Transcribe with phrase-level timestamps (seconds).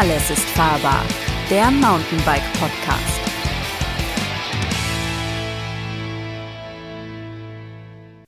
[0.00, 1.02] Alles ist fahrbar,
[1.50, 3.20] der Mountainbike Podcast.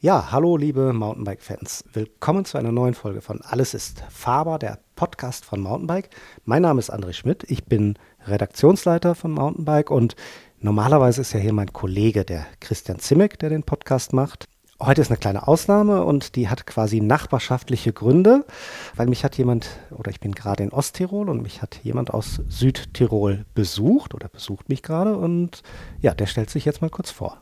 [0.00, 1.84] Ja, hallo liebe Mountainbike-Fans.
[1.92, 6.10] Willkommen zu einer neuen Folge von Alles ist fahrbar, der Podcast von Mountainbike.
[6.44, 7.96] Mein Name ist André Schmidt, ich bin
[8.26, 10.16] Redaktionsleiter von Mountainbike und
[10.58, 14.48] normalerweise ist ja hier mein Kollege, der Christian Zimmek, der den Podcast macht.
[14.82, 18.46] Heute ist eine kleine Ausnahme und die hat quasi nachbarschaftliche Gründe,
[18.96, 22.40] weil mich hat jemand, oder ich bin gerade in Osttirol und mich hat jemand aus
[22.48, 25.62] Südtirol besucht oder besucht mich gerade und
[26.00, 27.36] ja, der stellt sich jetzt mal kurz vor.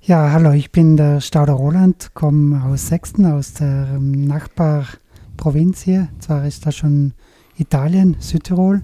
[0.00, 6.08] Ja, hallo, ich bin der Stauder Roland, komme aus Sechsten, aus der ähm, Nachbarprovinz hier.
[6.20, 7.12] Zwar ist das schon
[7.58, 8.80] Italien, Südtirol.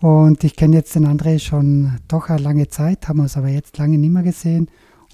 [0.00, 3.78] Und ich kenne jetzt den André schon doch eine lange Zeit, haben uns aber jetzt
[3.78, 4.68] lange nicht mehr gesehen.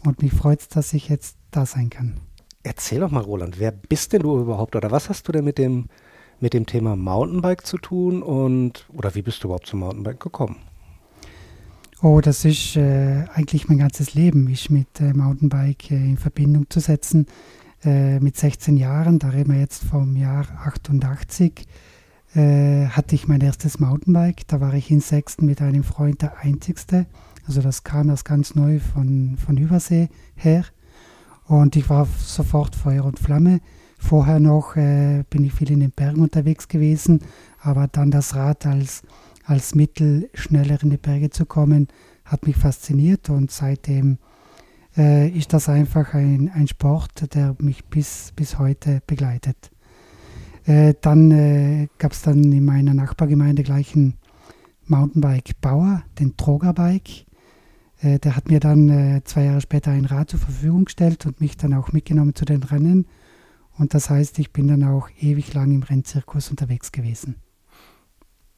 [0.04, 2.20] Und mich freut es, dass ich jetzt da sein kann.
[2.62, 5.58] Erzähl doch mal, Roland, wer bist denn du überhaupt oder was hast du denn mit
[5.58, 5.88] dem,
[6.40, 10.56] mit dem Thema Mountainbike zu tun und oder wie bist du überhaupt zum Mountainbike gekommen?
[12.02, 16.68] Oh, das ist äh, eigentlich mein ganzes Leben, ist mit äh, Mountainbike äh, in Verbindung
[16.70, 17.26] zu setzen.
[17.84, 21.66] Äh, mit 16 Jahren, da reden wir jetzt vom Jahr 88,
[22.34, 24.46] äh, hatte ich mein erstes Mountainbike.
[24.48, 27.06] Da war ich in Sechsten mit einem Freund der Einzigste.
[27.46, 30.64] Also das kam erst ganz neu von, von Übersee her.
[31.46, 33.60] Und ich war sofort Feuer und Flamme.
[33.98, 37.20] Vorher noch äh, bin ich viel in den Bergen unterwegs gewesen,
[37.60, 39.02] aber dann das Rad als
[39.50, 41.88] als Mittel schneller in die Berge zu kommen,
[42.24, 44.18] hat mich fasziniert und seitdem
[44.96, 49.72] äh, ist das einfach ein, ein Sport, der mich bis, bis heute begleitet.
[50.66, 54.14] Äh, dann äh, gab es dann in meiner Nachbargemeinde gleich einen
[54.86, 57.26] Mountainbike-Bauer, den Trogerbike.
[58.02, 61.40] Äh, der hat mir dann äh, zwei Jahre später ein Rad zur Verfügung gestellt und
[61.40, 63.06] mich dann auch mitgenommen zu den Rennen.
[63.78, 67.36] Und das heißt, ich bin dann auch ewig lang im Rennzirkus unterwegs gewesen.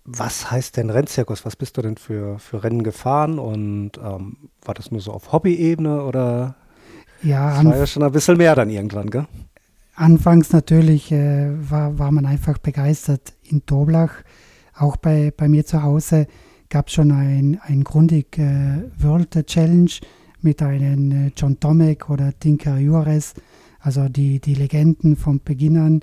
[0.05, 1.44] Was heißt denn Rennzirkus?
[1.44, 3.39] Was bist du denn für, für Rennen gefahren?
[3.39, 6.56] Und ähm, war das nur so auf Hobby-Ebene oder?
[7.22, 9.27] Ja, das war ja schon ein bisschen mehr dann irgendwann, gell?
[9.95, 13.34] Anfangs natürlich äh, war, war man einfach begeistert.
[13.45, 14.12] In Doblach,
[14.75, 16.27] auch bei, bei mir zu Hause,
[16.72, 19.91] gab es schon ein, ein Grundig äh, World Challenge
[20.41, 23.34] mit einem äh, John Tomek oder Tinker Juarez,
[23.78, 26.00] also die, die Legenden vom Beginn an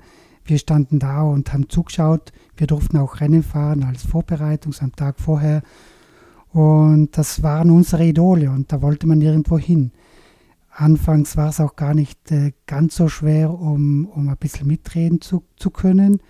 [0.50, 2.32] wir standen da und haben zugeschaut.
[2.56, 5.62] Wir durften auch Rennen fahren als Vorbereitung am Tag vorher.
[6.48, 9.92] Und das waren unsere Idole und da wollte man irgendwo hin.
[10.70, 15.20] Anfangs war es auch gar nicht äh, ganz so schwer, um, um ein bisschen mitreden
[15.20, 16.20] zu, zu können.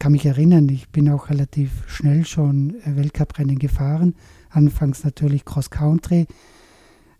[0.00, 4.14] Ich kann mich erinnern, ich bin auch relativ schnell schon äh, Weltcuprennen gefahren.
[4.48, 6.26] Anfangs natürlich Cross Country.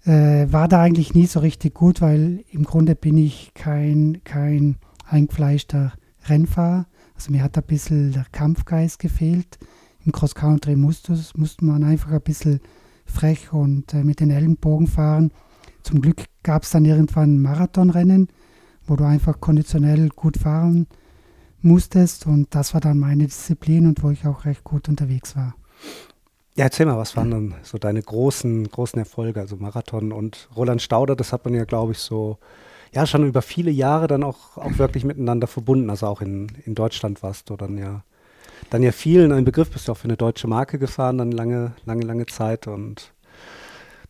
[0.07, 4.77] Äh, war da eigentlich nie so richtig gut, weil im Grunde bin ich kein, kein
[5.05, 5.93] eingefleischter
[6.25, 6.87] Rennfahrer.
[7.15, 9.59] Also mir hat ein bisschen der Kampfgeist gefehlt.
[10.07, 12.61] Im Cross-Country musste, musste man einfach ein bisschen
[13.05, 15.33] frech und äh, mit den Ellenbogen fahren.
[15.83, 18.29] Zum Glück gab es dann irgendwann Marathonrennen,
[18.87, 20.87] wo du einfach konditionell gut fahren
[21.65, 25.54] musstest und das war dann meine Disziplin und wo ich auch recht gut unterwegs war.
[26.56, 30.82] Ja, erzähl mal, was waren dann so deine großen, großen Erfolge, also Marathon und Roland
[30.82, 32.38] Stauder, das hat man ja, glaube ich, so
[32.93, 35.91] ja schon über viele Jahre dann auch, auch wirklich miteinander verbunden.
[35.91, 38.03] Also auch in, in Deutschland warst du dann ja
[38.69, 41.72] dann ja vielen ein Begriff, bist du auch für eine deutsche Marke gefahren, dann lange,
[41.87, 43.12] lange, lange Zeit und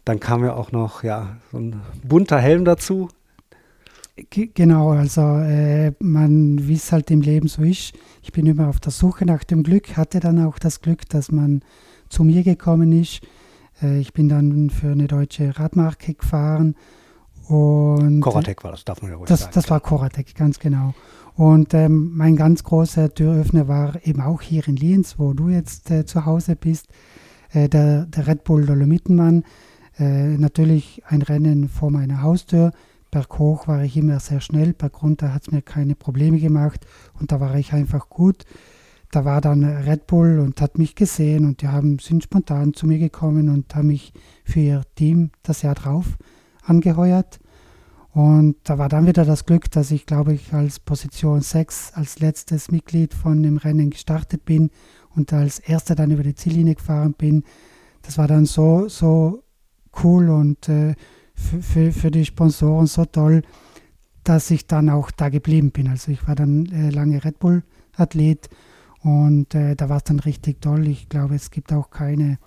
[0.05, 3.09] dann kam ja auch noch ja so ein bunter Helm dazu.
[4.31, 8.81] Genau, also äh, man, wie es halt im Leben so ist, ich bin immer auf
[8.81, 11.63] der Suche nach dem Glück, hatte dann auch das Glück, dass man
[12.09, 13.21] zu mir gekommen ist.
[13.83, 16.75] Äh, ich bin dann für eine deutsche Radmarke gefahren
[17.51, 19.53] und Koratek war das, darf man ja ruhig das, sagen.
[19.55, 20.95] Das war Koratek, ganz genau.
[21.35, 25.91] Und ähm, mein ganz großer Türöffner war eben auch hier in Lienz, wo du jetzt
[25.91, 26.87] äh, zu Hause bist,
[27.53, 29.43] äh, der, der Red Bull Dolomitenmann.
[29.99, 32.71] Äh, natürlich ein Rennen vor meiner Haustür.
[33.11, 36.87] Berghoch war ich immer sehr schnell, bergunter hat es mir keine Probleme gemacht
[37.19, 38.45] und da war ich einfach gut.
[39.11, 42.87] Da war dann Red Bull und hat mich gesehen und die haben, sind spontan zu
[42.87, 44.13] mir gekommen und haben mich
[44.45, 46.17] für ihr Team das Jahr drauf
[46.63, 47.41] angeheuert.
[48.13, 52.19] Und da war dann wieder das Glück, dass ich, glaube ich, als Position 6 als
[52.21, 54.71] letztes Mitglied von dem Rennen gestartet bin
[55.15, 57.45] und als erster dann über die Ziellinie gefahren bin.
[58.03, 59.43] Das war dann so, so
[60.03, 60.95] cool und äh,
[61.41, 63.43] für, für, für die Sponsoren so toll,
[64.25, 65.89] dass ich dann auch da geblieben bin.
[65.89, 68.49] Also ich war dann äh, lange Red Bull-Athlet
[69.03, 70.87] und äh, da war es dann richtig toll.
[70.87, 72.39] Ich glaube, es gibt auch keine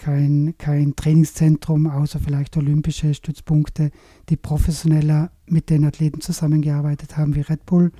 [0.00, 3.90] kein, kein Trainingszentrum, außer vielleicht olympische Stützpunkte,
[4.28, 7.92] die professioneller mit den Athleten zusammengearbeitet haben wie Red Bull.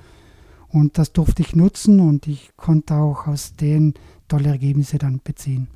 [0.67, 3.93] Und das durfte ich nutzen und ich konnte auch aus denen
[4.27, 5.67] tolle Ergebnisse dann beziehen.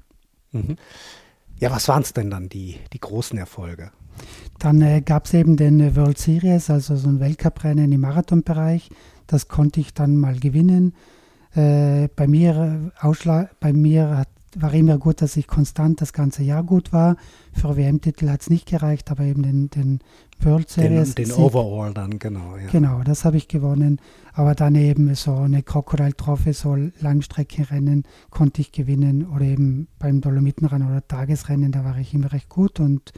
[0.51, 0.77] Mhm.
[1.59, 3.91] Ja, was waren es denn dann, die, die großen Erfolge?
[4.59, 8.89] Dann äh, gab es eben den World Series, also so ein Weltcuprennen im Marathonbereich.
[9.27, 10.93] Das konnte ich dann mal gewinnen.
[11.55, 16.13] Äh, bei mir, äh, Ausschlag, bei mir hat war immer gut, dass ich konstant das
[16.13, 17.17] ganze Jahr gut war.
[17.51, 19.99] Für WM-Titel hat es nicht gereicht, aber eben den, den
[20.39, 21.15] World Series.
[21.15, 22.55] Den, den Overall dann, genau.
[22.57, 22.67] Ja.
[22.71, 23.99] Genau, das habe ich gewonnen.
[24.33, 30.21] Aber dann eben so eine Crocodile Trophy, so Langstreckenrennen konnte ich gewinnen oder eben beim
[30.21, 33.13] Dolomitenrennen oder Tagesrennen, da war ich immer recht gut und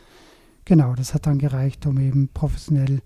[0.67, 3.01] genau, das hat dann gereicht, um eben professionell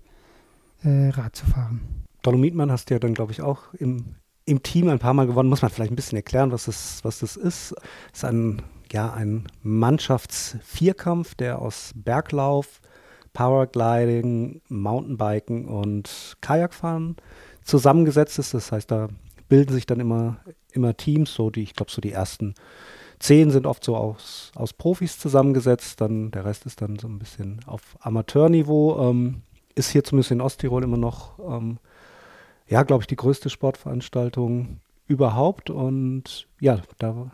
[0.82, 1.80] äh, Rad zu fahren.
[2.22, 5.48] Dolomitmann hast du ja dann, glaube ich, auch im, im Team ein paar Mal gewonnen.
[5.48, 7.72] Muss man vielleicht ein bisschen erklären, was das, was das ist.
[8.12, 8.62] Es ist ein,
[8.92, 12.80] ja, ein Mannschaftsvierkampf, der aus Berglauf,
[13.32, 17.16] Powergliding, Mountainbiken und Kajakfahren
[17.64, 18.54] zusammengesetzt ist.
[18.54, 19.08] Das heißt, da
[19.48, 20.40] bilden sich dann immer,
[20.72, 22.54] immer Teams, so die, ich glaube, so die ersten
[23.22, 27.18] zehn sind oft so aus, aus Profis zusammengesetzt, dann der Rest ist dann so ein
[27.18, 29.10] bisschen auf Amateurniveau.
[29.10, 29.42] Ähm,
[29.74, 31.78] ist hier zumindest in Osttirol immer noch ähm,
[32.72, 35.70] ja, glaube ich, die größte Sportveranstaltung überhaupt.
[35.70, 37.30] Und ja, da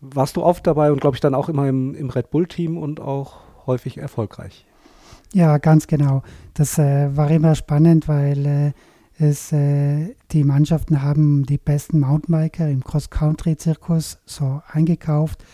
[0.00, 3.00] warst du oft dabei und glaube ich dann auch immer im, im Red Bull-Team und
[3.00, 3.36] auch
[3.66, 4.66] häufig erfolgreich.
[5.32, 6.22] Ja, ganz genau.
[6.54, 8.72] Das äh, war immer spannend, weil äh,
[9.22, 15.44] es, äh, die Mannschaften haben die besten Mountainbiker im Cross-Country-Zirkus so eingekauft,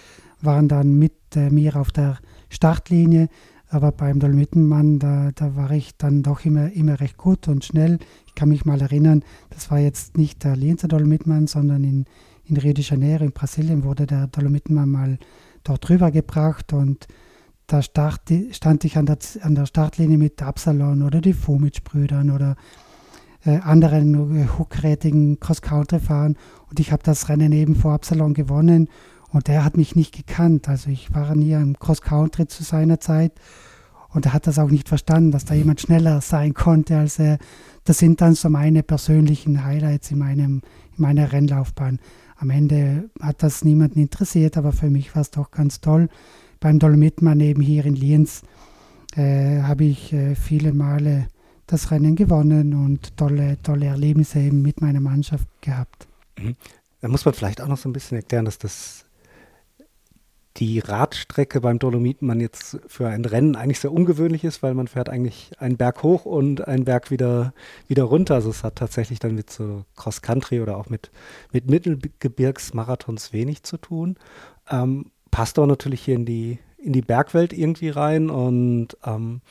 [0.40, 2.18] waren dann mit äh, mir auf der
[2.48, 3.28] Startlinie,
[3.70, 7.98] aber beim Dolomitenmann, da, da war ich dann doch immer, immer recht gut und schnell.
[8.26, 12.06] Ich kann mich mal erinnern, das war jetzt nicht der Lienzer Dolomitenmann, sondern in,
[12.44, 15.18] in Rio de Janeiro in Brasilien wurde der Dolomitenmann mal
[15.64, 17.06] dort drüber gebracht und
[17.66, 18.22] da start,
[18.52, 22.56] stand ich an der, an der Startlinie mit Absalon oder die Fumic-Brüdern oder
[23.44, 26.36] äh, anderen hochkarätigen Cross-Country-Fahren
[26.70, 28.88] und ich habe das Rennen eben vor Absalon gewonnen
[29.30, 30.68] und der hat mich nicht gekannt.
[30.68, 33.32] Also ich war nie im Cross-Country zu seiner Zeit
[34.10, 37.38] und er hat das auch nicht verstanden, dass da jemand schneller sein konnte als er.
[37.84, 40.62] Das sind dann so meine persönlichen Highlights in, meinem,
[40.96, 42.00] in meiner Rennlaufbahn.
[42.36, 46.08] Am Ende hat das niemanden interessiert, aber für mich war es doch ganz toll.
[46.60, 48.42] Beim Dolomitmann eben hier in Lienz
[49.16, 51.28] äh, habe ich äh, viele Male
[51.68, 56.08] das Rennen gewonnen und tolle, tolle Erlebnisse eben mit meiner Mannschaft gehabt.
[56.38, 56.56] Mhm.
[57.00, 59.04] Da muss man vielleicht auch noch so ein bisschen erklären, dass das
[60.56, 65.08] die Radstrecke beim Dolomitenmann jetzt für ein Rennen eigentlich sehr ungewöhnlich ist, weil man fährt
[65.08, 67.54] eigentlich einen Berg hoch und einen Berg wieder,
[67.86, 68.34] wieder runter.
[68.34, 71.12] Also es hat tatsächlich dann mit so Cross-Country oder auch mit,
[71.52, 74.16] mit Mittelgebirgsmarathons wenig zu tun.
[74.68, 79.42] Ähm, passt aber natürlich hier in die, in die Bergwelt irgendwie rein und ähm,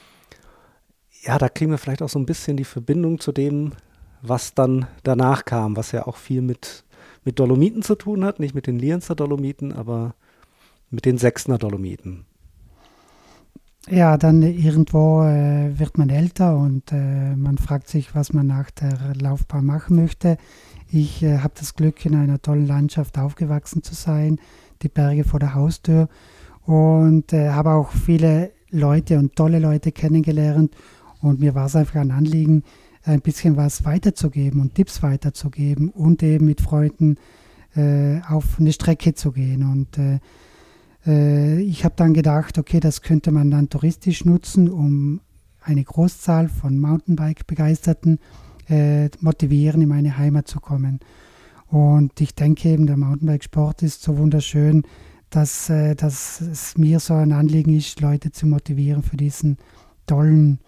[1.27, 3.74] ja, da kriegen wir vielleicht auch so ein bisschen die Verbindung zu dem,
[4.21, 6.85] was dann danach kam, was ja auch viel mit,
[7.25, 10.15] mit Dolomiten zu tun hat, nicht mit den Lienzer Dolomiten, aber
[10.89, 12.25] mit den Sechsner Dolomiten?
[13.89, 18.71] Ja, dann irgendwo äh, wird man älter und äh, man fragt sich, was man nach
[18.71, 20.38] der Laufbahn machen möchte.
[20.89, 24.39] Ich äh, habe das Glück, in einer tollen Landschaft aufgewachsen zu sein,
[24.81, 26.07] die Berge vor der Haustür
[26.65, 30.75] und äh, habe auch viele Leute und tolle Leute kennengelernt
[31.21, 32.63] und mir war es einfach ein Anliegen,
[33.03, 37.15] ein bisschen was weiterzugeben und Tipps weiterzugeben und eben mit Freunden
[37.75, 40.19] äh, auf eine Strecke zu gehen und äh,
[41.05, 45.21] äh, ich habe dann gedacht, okay, das könnte man dann touristisch nutzen, um
[45.62, 48.19] eine Großzahl von Mountainbike-Begeisterten
[48.69, 51.00] äh, motivieren, in meine Heimat zu kommen.
[51.67, 54.83] Und ich denke eben, der Mountainbike-Sport ist so wunderschön,
[55.29, 59.57] dass, äh, dass es mir so ein Anliegen ist, Leute zu motivieren für diesen
[60.05, 60.67] tollen Sport.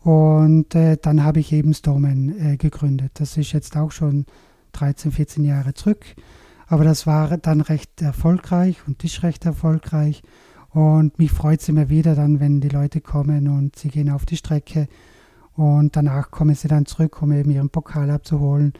[0.00, 3.12] Und äh, dann habe ich eben Stormen äh, gegründet.
[3.14, 4.26] Das ist jetzt auch schon
[4.72, 6.04] 13, 14 Jahre zurück.
[6.66, 10.22] Aber das war dann recht erfolgreich und ist recht erfolgreich.
[10.70, 14.26] Und mich freut es immer wieder dann, wenn die Leute kommen und sie gehen auf
[14.26, 14.86] die Strecke
[15.54, 18.74] und danach kommen sie dann zurück, um eben ihren Pokal abzuholen.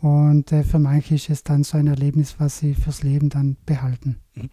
[0.00, 3.56] Und äh, für manche ist es dann so ein Erlebnis, was sie fürs Leben dann
[3.66, 4.20] behalten.
[4.34, 4.50] Mhm.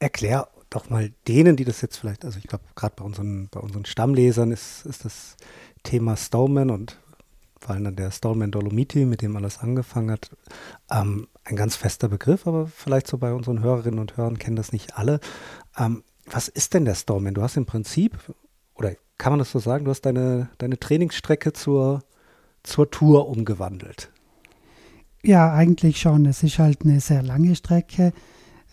[0.00, 3.60] Erklär doch mal denen, die das jetzt vielleicht, also ich glaube, gerade bei unseren, bei
[3.60, 5.36] unseren Stammlesern ist, ist das
[5.82, 6.98] Thema Stowman und
[7.62, 10.30] vor allem dann der Stallman Dolomiti, mit dem alles angefangen hat,
[10.90, 14.72] ähm, ein ganz fester Begriff, aber vielleicht so bei unseren Hörerinnen und Hörern kennen das
[14.72, 15.20] nicht alle.
[15.78, 17.34] Ähm, was ist denn der Stallman?
[17.34, 18.18] Du hast im Prinzip,
[18.74, 22.02] oder kann man das so sagen, du hast deine, deine Trainingsstrecke zur,
[22.64, 24.10] zur Tour umgewandelt.
[25.22, 26.26] Ja, eigentlich schon.
[26.26, 28.12] Es ist halt eine sehr lange Strecke.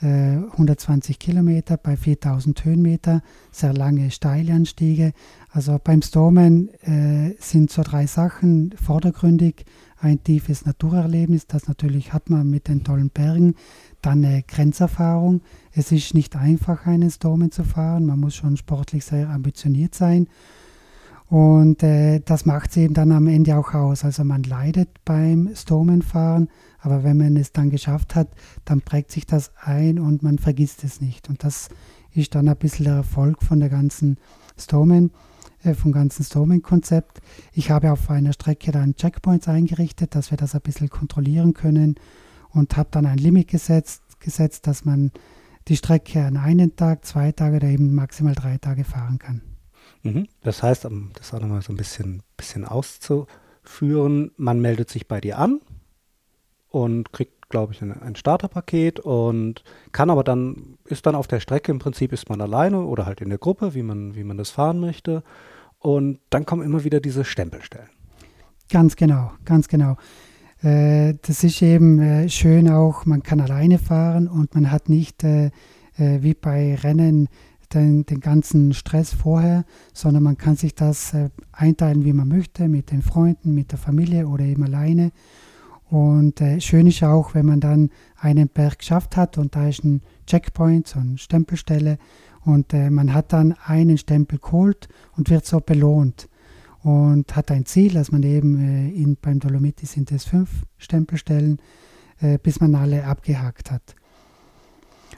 [0.02, 5.12] 120 äh, Kilometer bei 4000 Höhenmeter, sehr lange Steilanstiege.
[5.52, 9.66] Also beim Stormen äh, sind so drei Sachen vordergründig.
[10.02, 11.48] ein tiefes Naturerlebnis.
[11.48, 13.56] Das natürlich hat man mit den tollen Bergen.
[14.02, 15.42] Dann eine Grenzerfahrung.
[15.74, 18.06] Es ist nicht einfach, einen Stomen zu fahren.
[18.06, 20.28] Man muss schon sportlich sehr ambitioniert sein.
[21.30, 24.04] Und äh, das macht es eben dann am Ende auch aus.
[24.04, 26.50] Also man leidet beim Stomenfahren,
[26.82, 28.30] aber wenn man es dann geschafft hat,
[28.66, 31.30] dann prägt sich das ein und man vergisst es nicht.
[31.30, 31.70] Und das
[32.14, 34.18] ist dann ein bisschen der Erfolg von der ganzen
[34.58, 35.12] Stomen,
[35.64, 37.22] äh, vom ganzen Stomen-Konzept.
[37.54, 41.96] Ich habe auf einer Strecke dann Checkpoints eingerichtet, dass wir das ein bisschen kontrollieren können
[42.50, 45.12] und habe dann ein Limit gesetzt, gesetzt, dass man
[45.68, 49.42] die Strecke an einen Tag, zwei Tage oder eben maximal drei Tage fahren kann.
[50.04, 50.28] Mhm.
[50.42, 55.22] Das heißt, um das auch nochmal so ein bisschen, bisschen auszuführen, man meldet sich bei
[55.22, 55.60] dir an
[56.70, 61.40] und kriegt, glaube ich, ein, ein Starterpaket und kann aber dann, ist dann auf der
[61.40, 64.38] Strecke im Prinzip, ist man alleine oder halt in der Gruppe, wie man, wie man
[64.38, 65.24] das fahren möchte.
[65.80, 67.90] Und dann kommen immer wieder diese Stempelstellen.
[68.70, 69.98] Ganz genau, ganz genau.
[70.62, 75.24] Äh, das ist eben äh, schön auch, man kann alleine fahren und man hat nicht
[75.24, 75.48] äh,
[75.98, 77.30] äh wie bei Rennen
[77.74, 82.68] den, den ganzen Stress vorher, sondern man kann sich das äh, einteilen, wie man möchte,
[82.68, 85.12] mit den Freunden, mit der Familie oder eben alleine.
[85.90, 89.84] Und äh, schön ist auch, wenn man dann einen Berg geschafft hat und da ist
[89.84, 91.98] ein Checkpoint, so eine Stempelstelle
[92.46, 96.30] und äh, man hat dann einen Stempel geholt und wird so belohnt
[96.84, 101.60] und hat ein Ziel, dass man eben äh, in, beim Dolomiti sind es fünf Stempelstellen,
[102.22, 103.96] äh, bis man alle abgehakt hat.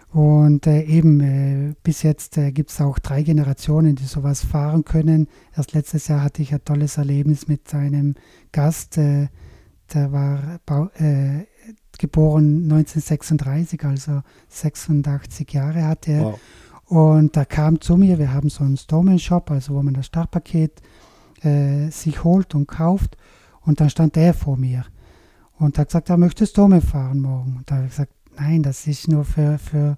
[0.10, 5.28] Und äh, eben äh, bis jetzt gibt es auch drei Generationen, die sowas fahren können.
[5.56, 8.16] Erst letztes Jahr hatte ich ein tolles Erlebnis mit einem
[8.52, 9.00] Gast,
[9.92, 10.60] äh, der war
[10.96, 11.46] äh,
[11.98, 16.24] geboren 1936, also 86 Jahre hatte er.
[16.24, 16.40] Wow.
[16.86, 20.82] Und er kam zu mir, wir haben so einen Stomen-Shop, also wo man das Startpaket
[21.42, 23.18] äh, sich holt und kauft.
[23.62, 24.86] Und dann stand er vor mir
[25.58, 27.58] und hat gesagt, er möchte Stomen fahren morgen.
[27.58, 29.98] Und da habe ich gesagt, Nein, das ist nur für, für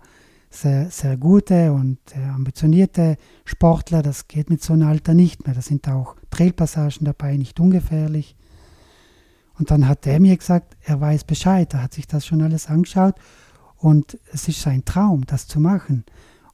[0.50, 2.00] sehr, sehr gute und
[2.34, 4.02] ambitionierte Sportler.
[4.02, 5.56] Das geht mit so einem Alter nicht mehr.
[5.56, 8.36] Da sind auch Trailpassagen dabei, nicht ungefährlich.
[9.58, 12.68] Und dann hat er mir gesagt, er weiß Bescheid, er hat sich das schon alles
[12.68, 13.16] angeschaut
[13.78, 16.06] und es ist sein Traum, das zu machen.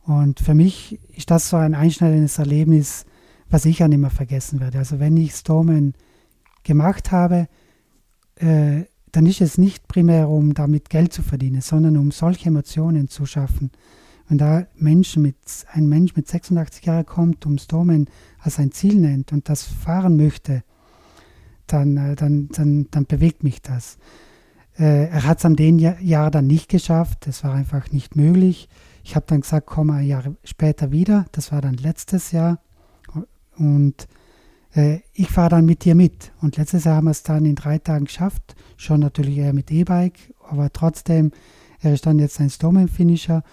[0.03, 3.06] Und für mich ist das so ein einschneidendes Erlebnis,
[3.50, 4.79] was ich ja nicht mehr vergessen werde.
[4.79, 5.94] Also wenn ich Stormen
[6.63, 7.48] gemacht habe,
[8.36, 13.08] äh, dann ist es nicht primär, um damit Geld zu verdienen, sondern um solche Emotionen
[13.08, 13.72] zu schaffen.
[14.27, 15.38] Wenn da Menschen mit,
[15.72, 18.08] ein Mensch mit 86 Jahren kommt, um Stormen
[18.39, 20.63] als ein Ziel nennt und das fahren möchte,
[21.73, 23.97] dann, äh, dann, dann, dann bewegt mich das.
[24.77, 28.69] Äh, er hat es an dem Jahr dann nicht geschafft, es war einfach nicht möglich.
[29.03, 32.59] Ich habe dann gesagt, komm ein Jahr später wieder, das war dann letztes Jahr.
[33.57, 34.07] Und
[34.73, 36.31] äh, ich fahre dann mit dir mit.
[36.41, 38.55] Und letztes Jahr haben wir es dann in drei Tagen geschafft.
[38.77, 41.31] Schon natürlich eher mit E-Bike, aber trotzdem,
[41.81, 43.43] er ist dann jetzt ein Stormen-Finisher.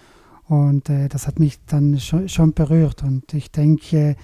[0.49, 3.03] Und äh, das hat mich dann schon, schon berührt.
[3.03, 4.17] Und ich denke,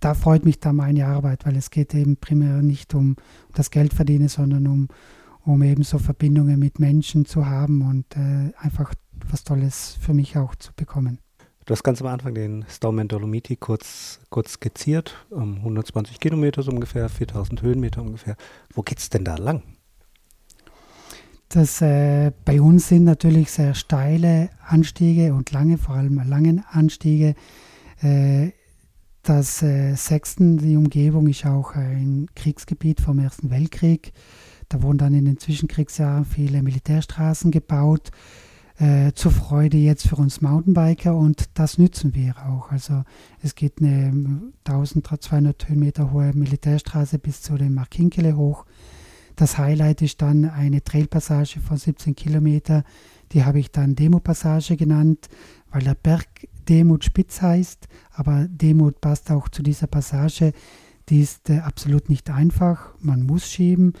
[0.00, 3.16] da freut mich dann meine Arbeit, weil es geht eben primär nicht um, um
[3.54, 4.88] das Geld verdienen, sondern um,
[5.44, 8.94] um eben so Verbindungen mit Menschen zu haben und äh, einfach
[9.30, 11.18] was Tolles für mich auch zu bekommen.
[11.68, 16.70] Du hast ganz am Anfang den Stauman Dolomiti kurz, kurz skizziert, um 120 Kilometer so
[16.70, 18.36] ungefähr, 4000 Höhenmeter ungefähr.
[18.72, 19.62] Wo geht es denn da lang?
[21.50, 27.34] Das, äh, bei uns sind natürlich sehr steile Anstiege und lange, vor allem lange Anstiege.
[28.02, 28.52] Äh,
[29.22, 34.12] das äh, Sechsten, die Umgebung, ist auch ein Kriegsgebiet vom Ersten Weltkrieg.
[34.68, 38.10] Da wurden dann in den Zwischenkriegsjahren viele Militärstraßen gebaut
[38.78, 42.70] äh, zur Freude jetzt für uns Mountainbiker und das nützen wir auch.
[42.70, 43.02] Also
[43.42, 48.66] es geht eine 1200 Höhenmeter hohe Militärstraße bis zu dem Markinkele hoch.
[49.36, 52.84] Das Highlight ist dann eine Trailpassage von 17 Kilometer.
[53.32, 55.28] Die habe ich dann Demo-Passage genannt,
[55.70, 56.26] weil der Berg
[56.68, 60.52] Demut spitz heißt, aber Demut passt auch zu dieser Passage.
[61.08, 62.94] Die ist äh, absolut nicht einfach.
[63.00, 63.94] Man muss schieben,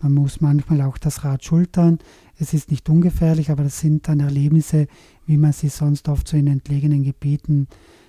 [0.00, 1.98] man muss manchmal auch das Rad schultern.
[2.38, 4.88] Es ist nicht ungefährlich, aber das sind dann Erlebnisse,
[5.26, 7.68] wie man sie sonst oft so in entlegenen Gebieten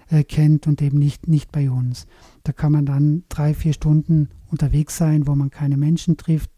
[0.10, 2.08] äh, kennt und eben nicht, nicht bei uns.
[2.43, 6.51] Da kann man dann drei, vier Stunden unterwegs sein, wo man keine Menschen trifft,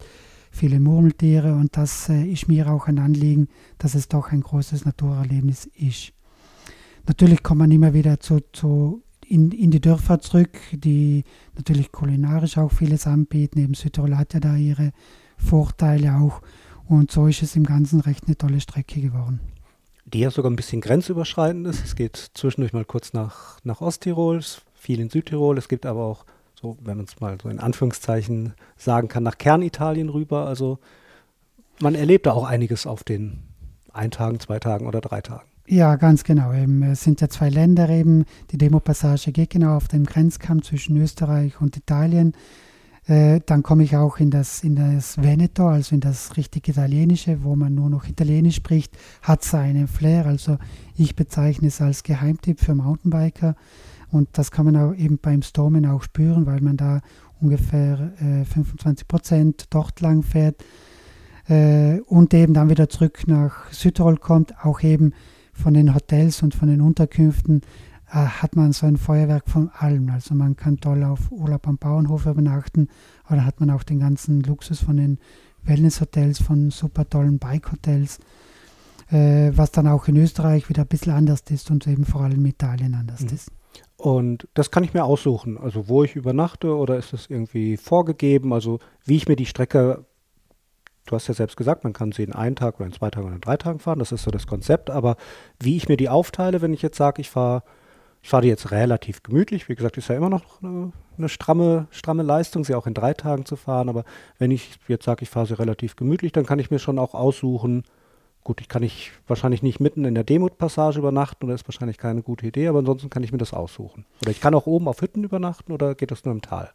[0.50, 3.48] viele Murmeltiere und das äh, ist mir auch ein Anliegen,
[3.78, 6.15] dass es doch ein großes Naturerlebnis ist.
[7.06, 11.24] Natürlich kommt man immer wieder zu, zu in, in die Dörfer zurück, die
[11.56, 13.58] natürlich kulinarisch auch vieles anbieten.
[13.58, 14.92] Eben Südtirol hat ja da ihre
[15.36, 16.42] Vorteile auch.
[16.88, 19.40] Und so ist es im Ganzen recht eine tolle Strecke geworden.
[20.04, 21.84] Die ja sogar ein bisschen grenzüberschreitend ist.
[21.84, 24.40] Es geht zwischendurch mal kurz nach, nach Osttirol,
[24.74, 25.58] viel in Südtirol.
[25.58, 26.24] Es gibt aber auch
[26.60, 30.46] so wenn man es mal so in Anführungszeichen sagen kann, nach Kernitalien rüber.
[30.46, 30.78] Also
[31.80, 33.42] man erlebt da auch einiges auf den
[33.92, 35.48] ein Tagen, zwei Tagen oder drei Tagen.
[35.68, 36.52] Ja, ganz genau.
[36.52, 38.24] Eben, es sind ja zwei Länder eben.
[38.52, 42.34] Die Demopassage geht genau auf dem Grenzkamm zwischen Österreich und Italien.
[43.06, 47.42] Äh, dann komme ich auch in das, in das Veneto, also in das richtig Italienische,
[47.42, 50.26] wo man nur noch Italienisch spricht, hat seinen Flair.
[50.26, 50.58] Also
[50.96, 53.56] ich bezeichne es als Geheimtipp für Mountainbiker.
[54.12, 57.00] Und das kann man auch eben beim Stormen auch spüren, weil man da
[57.40, 60.64] ungefähr äh, 25 Prozent dort lang fährt
[61.48, 65.12] äh, und eben dann wieder zurück nach Südtirol kommt, auch eben
[65.56, 67.62] von den Hotels und von den Unterkünften
[68.08, 70.10] äh, hat man so ein Feuerwerk von allem.
[70.10, 72.88] Also man kann toll auf Urlaub am Bauernhof übernachten,
[73.24, 75.18] aber dann hat man auch den ganzen Luxus von den
[75.64, 78.18] Wellnesshotels, von super tollen Bike-Hotels,
[79.10, 82.40] äh, was dann auch in Österreich wieder ein bisschen anders ist und eben vor allem
[82.40, 83.28] in Italien anders mhm.
[83.28, 83.50] ist.
[83.96, 88.52] Und das kann ich mir aussuchen, also wo ich übernachte oder ist das irgendwie vorgegeben,
[88.52, 90.04] also wie ich mir die Strecke
[91.06, 93.26] du hast ja selbst gesagt, man kann sie in einen Tag oder in zwei Tagen
[93.26, 93.98] oder in drei Tagen fahren.
[93.98, 94.90] Das ist so das Konzept.
[94.90, 95.16] Aber
[95.60, 97.62] wie ich mir die aufteile, wenn ich jetzt sage, ich fahre
[98.22, 99.68] ich fahre die jetzt relativ gemütlich.
[99.68, 103.14] Wie gesagt, ist ja immer noch eine, eine, stramme, stramme Leistung, sie auch in drei
[103.14, 103.88] Tagen zu fahren.
[103.88, 104.04] Aber
[104.38, 107.14] wenn ich jetzt sage, ich fahre sie relativ gemütlich, dann kann ich mir schon auch
[107.14, 107.84] aussuchen,
[108.42, 112.22] gut, ich kann ich wahrscheinlich nicht mitten in der Demut-Passage übernachten, oder ist wahrscheinlich keine
[112.22, 114.06] gute Idee, aber ansonsten kann ich mir das aussuchen.
[114.22, 116.72] Oder ich kann auch oben auf Hütten übernachten oder geht das nur im Tal?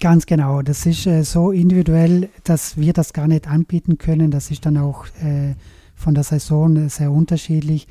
[0.00, 0.62] Ganz genau.
[0.62, 4.30] Das ist äh, so individuell, dass wir das gar nicht anbieten können.
[4.30, 5.54] Das ist dann auch äh,
[5.94, 7.86] von der Saison sehr unterschiedlich.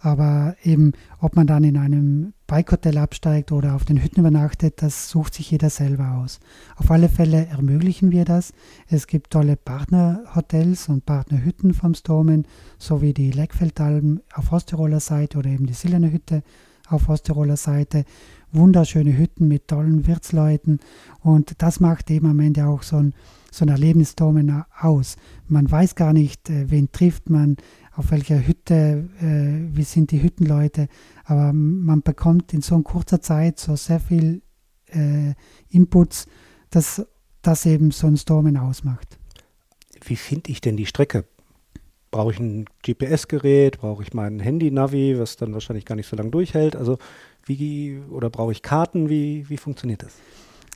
[0.00, 5.08] Aber eben, ob man dann in einem Bike-Hotel absteigt oder auf den Hütten übernachtet, das
[5.08, 6.40] sucht sich jeder selber aus.
[6.76, 8.52] Auf alle Fälle ermöglichen wir das.
[8.86, 12.46] Es gibt tolle Partnerhotels und Partnerhütten vom Stormen,
[12.78, 16.42] sowie die Leckfeldalben auf Osttiroler Seite oder eben die Silene Hütte
[16.90, 18.04] auf Osttiroler Seite
[18.54, 20.80] wunderschöne Hütten mit tollen Wirtsleuten
[21.20, 23.14] und das macht eben am Ende auch so ein,
[23.50, 25.16] so ein Erlebnisdomen aus.
[25.48, 27.56] Man weiß gar nicht, äh, wen trifft man,
[27.96, 30.88] auf welcher Hütte, äh, wie sind die Hüttenleute,
[31.24, 34.42] aber man bekommt in so kurzer Zeit so sehr viel
[34.88, 35.34] äh,
[35.70, 36.26] Inputs,
[36.70, 37.06] dass
[37.42, 39.18] das eben so ein Stormen ausmacht.
[40.04, 41.24] Wie finde ich denn die Strecke?
[42.10, 43.78] Brauche ich ein GPS-Gerät?
[43.78, 46.76] Brauche ich mein Handy-Navi, was dann wahrscheinlich gar nicht so lange durchhält?
[46.76, 46.98] Also
[47.46, 49.08] wie, oder brauche ich Karten?
[49.08, 50.14] Wie, wie funktioniert das?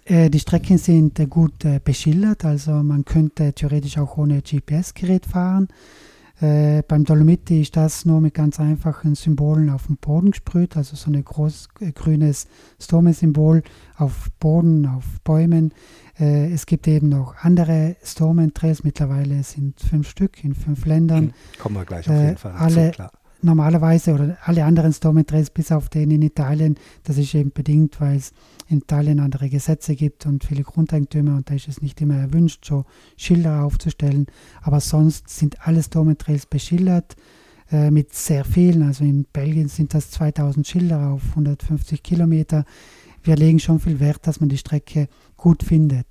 [0.05, 5.27] Äh, die Strecken sind äh, gut äh, beschildert, also man könnte theoretisch auch ohne GPS-Gerät
[5.27, 5.69] fahren.
[6.41, 10.95] Äh, beim Dolomiti ist das nur mit ganz einfachen Symbolen auf dem Boden gesprüht, also
[10.95, 12.47] so ein groß äh, grünes
[12.81, 13.63] Stormen-Symbol
[13.97, 15.75] auf Boden, auf Bäumen.
[16.19, 21.25] Äh, es gibt eben noch andere Stormen-Trails, mittlerweile sind fünf Stück in fünf Ländern.
[21.25, 23.11] Hm, kommen wir gleich auf jeden Fall alle, klar
[23.42, 28.16] normalerweise oder alle anderen Stormentrails bis auf den in Italien, das ist eben bedingt, weil
[28.16, 28.33] es
[28.68, 32.64] in Italien andere Gesetze gibt und viele Grundeigentümer und da ist es nicht immer erwünscht,
[32.64, 32.85] so
[33.16, 34.27] Schilder aufzustellen.
[34.62, 37.16] Aber sonst sind alle Stormentrails beschildert
[37.70, 38.83] äh, mit sehr vielen.
[38.83, 42.64] Also in Belgien sind das 2000 Schilder auf 150 Kilometer.
[43.22, 46.07] Wir legen schon viel Wert, dass man die Strecke gut findet.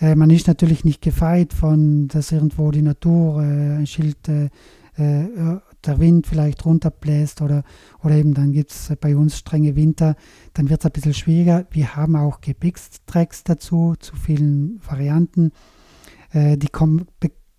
[0.00, 4.48] Äh, man ist natürlich nicht gefeit von, dass irgendwo die Natur äh, ein Schild äh,
[4.96, 7.64] äh, der Wind vielleicht runterbläst oder,
[8.02, 10.16] oder eben dann gibt es bei uns strenge Winter,
[10.54, 11.66] dann wird es ein bisschen schwieriger.
[11.70, 15.52] Wir haben auch Gebirgstracks dazu, zu vielen Varianten.
[16.32, 17.06] Äh, die kommen,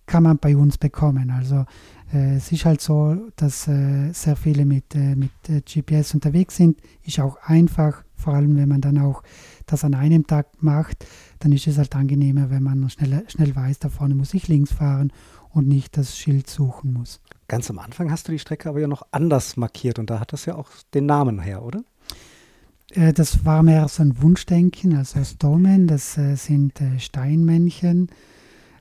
[0.06, 1.30] kann man bei uns bekommen.
[1.30, 1.64] Also
[2.12, 6.56] äh, es ist halt so, dass äh, sehr viele mit, äh, mit äh, GPS unterwegs
[6.56, 6.80] sind.
[7.02, 9.22] Ist auch einfach, vor allem wenn man dann auch
[9.66, 11.06] das an einem Tag macht,
[11.38, 14.72] dann ist es halt angenehmer, wenn man schnell, schnell weiß, da vorne muss ich links
[14.72, 15.12] fahren
[15.52, 17.20] und nicht das Schild suchen muss.
[17.48, 20.32] Ganz am Anfang hast du die Strecke aber ja noch anders markiert und da hat
[20.32, 21.82] das ja auch den Namen her, oder?
[22.94, 28.08] Äh, das war mehr so ein Wunschdenken, also Stolmen, das äh, sind äh, Steinmännchen.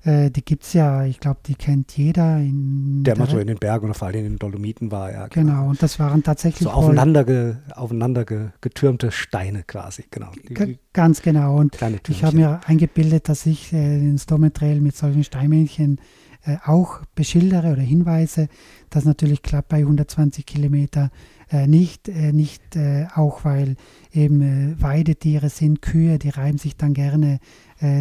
[0.03, 2.39] Die gibt es ja, ich glaube, die kennt jeder.
[2.39, 5.11] In der, der mal so in den Bergen oder vor allem in den Dolomiten war,
[5.11, 5.27] ja.
[5.27, 6.63] Genau, genau und das waren tatsächlich.
[6.63, 10.31] So aufeinander, ge, aufeinander ge, getürmte Steine quasi, genau.
[10.49, 11.55] Die, ganz genau.
[11.57, 11.77] Und
[12.09, 15.99] ich habe mir eingebildet, dass ich äh, den Stometrail mit solchen Steinmännchen
[16.43, 18.47] äh, auch beschildere oder hinweise.
[18.89, 21.11] Das natürlich klappt bei 120 Kilometer
[21.51, 22.61] äh, nicht, äh, nicht
[23.15, 23.75] auch weil
[24.11, 27.39] eben Weidetiere sind, Kühe, die reiben sich dann gerne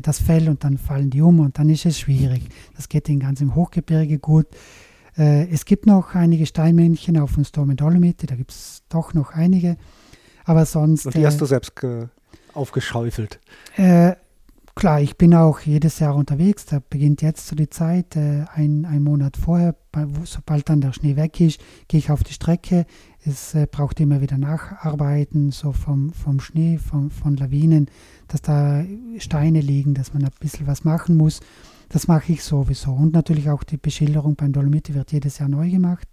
[0.02, 2.42] das Fell und dann fallen die um und dann ist es schwierig.
[2.76, 4.46] Das geht in ganz im Hochgebirge gut.
[5.16, 9.76] es gibt noch einige Steinmännchen auf dem Storm Dolomiti, da gibt es doch noch einige.
[10.44, 11.06] Aber sonst.
[11.06, 11.72] Und die hast du selbst
[12.52, 13.40] aufgeschaufelt?
[14.80, 16.64] Klar, ich bin auch jedes Jahr unterwegs.
[16.64, 19.76] Da beginnt jetzt so die Zeit, äh, ein, ein Monat vorher,
[20.24, 22.86] sobald dann der Schnee weg ist, gehe ich auf die Strecke.
[23.22, 27.90] Es äh, braucht immer wieder Nacharbeiten, so vom, vom Schnee, vom, von Lawinen,
[28.26, 28.82] dass da
[29.18, 31.40] Steine liegen, dass man ein bisschen was machen muss.
[31.90, 32.92] Das mache ich sowieso.
[32.92, 36.08] Und natürlich auch die Beschilderung beim Dolomiti wird jedes Jahr neu gemacht.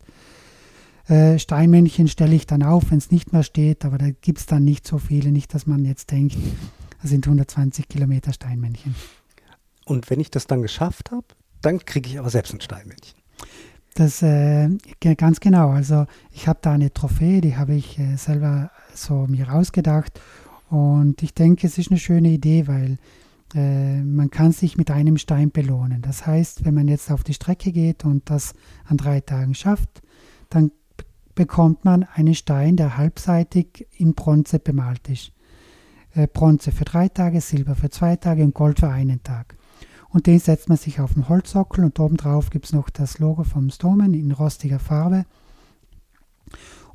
[1.07, 4.45] Äh, Steinmännchen stelle ich dann auf, wenn es nicht mehr steht, aber da gibt es
[4.45, 5.31] dann nicht so viele.
[5.31, 6.35] Nicht, dass man jetzt denkt,
[7.01, 8.95] das sind 120 Kilometer Steinmännchen.
[9.85, 11.27] Und wenn ich das dann geschafft habe,
[11.61, 13.17] dann kriege ich aber selbst ein Steinmännchen.
[13.93, 14.69] Das äh,
[15.15, 15.71] ganz genau.
[15.71, 20.21] Also ich habe da eine Trophäe, die habe ich äh, selber so mir ausgedacht.
[20.69, 22.97] Und ich denke, es ist eine schöne Idee, weil
[23.55, 26.01] äh, man kann sich mit einem Stein belohnen.
[26.01, 28.53] Das heißt, wenn man jetzt auf die Strecke geht und das
[28.85, 30.01] an drei Tagen schafft,
[30.49, 30.71] dann
[31.33, 35.31] bekommt man einen Stein, der halbseitig in Bronze bemalt ist.
[36.17, 39.55] Äh, Bronze für drei Tage, Silber für zwei Tage und Gold für einen Tag.
[40.09, 43.43] Und den setzt man sich auf den Holzsockel und obendrauf gibt es noch das Logo
[43.43, 45.25] vom Stomen in rostiger Farbe.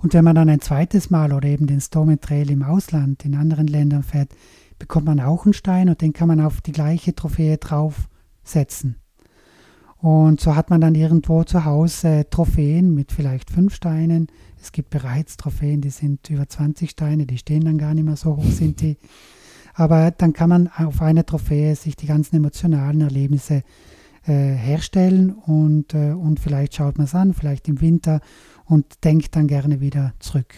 [0.00, 3.36] Und wenn man dann ein zweites Mal oder eben den Stomen Trail im Ausland, in
[3.36, 4.30] anderen Ländern fährt,
[4.80, 8.96] bekommt man auch einen Stein und den kann man auf die gleiche Trophäe draufsetzen.
[9.98, 14.26] Und so hat man dann irgendwo zu Hause Trophäen mit vielleicht fünf Steinen.
[14.62, 18.16] Es gibt bereits Trophäen, die sind über 20 Steine, die stehen dann gar nicht mehr
[18.16, 18.96] so hoch, sind die.
[19.74, 23.64] Aber dann kann man auf einer Trophäe sich die ganzen emotionalen Erlebnisse
[24.24, 28.20] äh, herstellen und, äh, und vielleicht schaut man es an, vielleicht im Winter
[28.64, 30.54] und denkt dann gerne wieder zurück.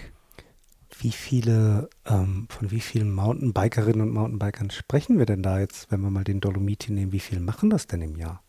[0.98, 6.02] Wie viele, ähm, von wie vielen Mountainbikerinnen und Mountainbikern sprechen wir denn da jetzt, wenn
[6.02, 7.12] wir mal den Dolomiti nehmen?
[7.12, 8.42] Wie viel machen das denn im Jahr?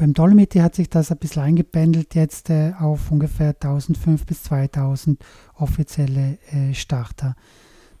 [0.00, 5.20] Beim Dolomiti hat sich das ein bisschen eingependelt jetzt äh, auf ungefähr 1500 bis 2000
[5.56, 7.34] offizielle äh, Starter.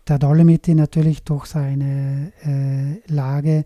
[0.06, 3.64] Der Dolomiti natürlich durch seine äh, Lage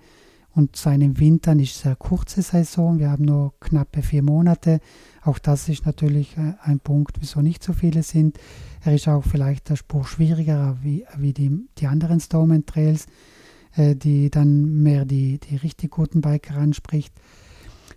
[0.55, 2.99] und seinen Wintern ist sehr kurze Saison.
[2.99, 4.81] Wir haben nur knappe vier Monate.
[5.21, 8.39] Auch das ist natürlich äh, ein Punkt, wieso nicht so viele sind.
[8.83, 13.05] Er ist auch vielleicht der Spur schwieriger wie, wie die, die anderen Stoneman Trails,
[13.77, 17.13] äh, die dann mehr die, die richtig guten Biker anspricht.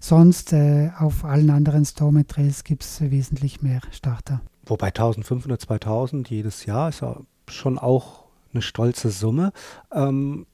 [0.07, 4.39] Sonst äh, auf allen anderen Storm Trails gibt es wesentlich mehr Starter.
[4.63, 9.51] Wobei 1500, 2000 jedes Jahr ist ja schon auch eine stolze Summe.
[9.91, 10.45] Ähm,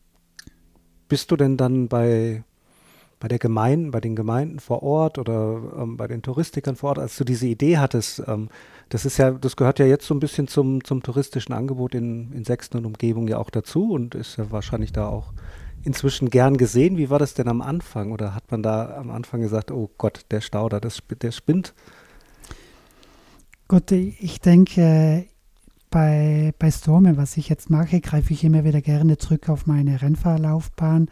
[1.09, 2.45] bist du denn dann bei,
[3.19, 6.99] bei der Gemeinden, bei den Gemeinden vor Ort oder ähm, bei den Touristikern vor Ort,
[6.99, 8.47] als du diese Idee hattest, ähm,
[8.87, 12.31] das ist ja, das gehört ja jetzt so ein bisschen zum, zum touristischen Angebot in,
[12.31, 15.33] in Sechsten und Umgebung ja auch dazu und ist ja wahrscheinlich da auch
[15.83, 16.97] inzwischen gern gesehen.
[16.97, 18.11] Wie war das denn am Anfang?
[18.11, 21.73] Oder hat man da am Anfang gesagt, oh Gott, der Stauder, das, der spinnt?
[23.67, 25.27] Gut, ich denke,
[25.89, 30.01] bei, bei Stormen, was ich jetzt mache, greife ich immer wieder gerne zurück auf meine
[30.01, 31.09] Rennfahrlaufbahn.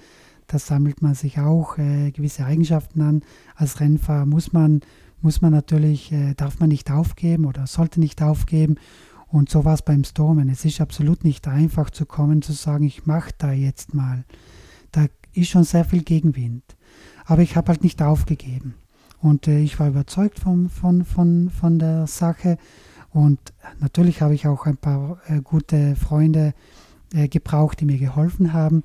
[0.47, 3.21] Da sammelt man sich auch äh, gewisse Eigenschaften an.
[3.55, 4.82] Als Rennfahrer muss man,
[5.21, 8.75] muss man natürlich, äh, darf man nicht aufgeben oder sollte nicht aufgeben.
[9.27, 10.49] Und so war es beim Stormen.
[10.49, 14.23] Es ist absolut nicht einfach zu kommen, zu sagen, ich mache da jetzt mal
[14.91, 16.63] da ist schon sehr viel Gegenwind.
[17.25, 18.75] Aber ich habe halt nicht aufgegeben.
[19.21, 22.58] Und äh, ich war überzeugt von, von, von, von der Sache.
[23.12, 23.39] Und
[23.80, 26.54] natürlich habe ich auch ein paar äh, gute Freunde
[27.13, 28.84] äh, gebraucht, die mir geholfen haben.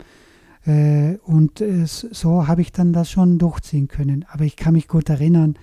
[0.67, 4.25] Äh, und äh, so habe ich dann das schon durchziehen können.
[4.31, 5.57] Aber ich kann mich gut erinnern,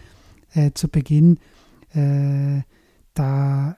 [0.54, 1.40] äh, zu Beginn,
[3.14, 3.76] da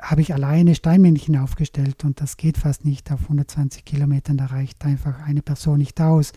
[0.00, 4.36] habe ich alleine Steinmännchen aufgestellt und das geht fast nicht auf 120 Kilometern.
[4.36, 6.32] Da reicht einfach eine Person nicht aus.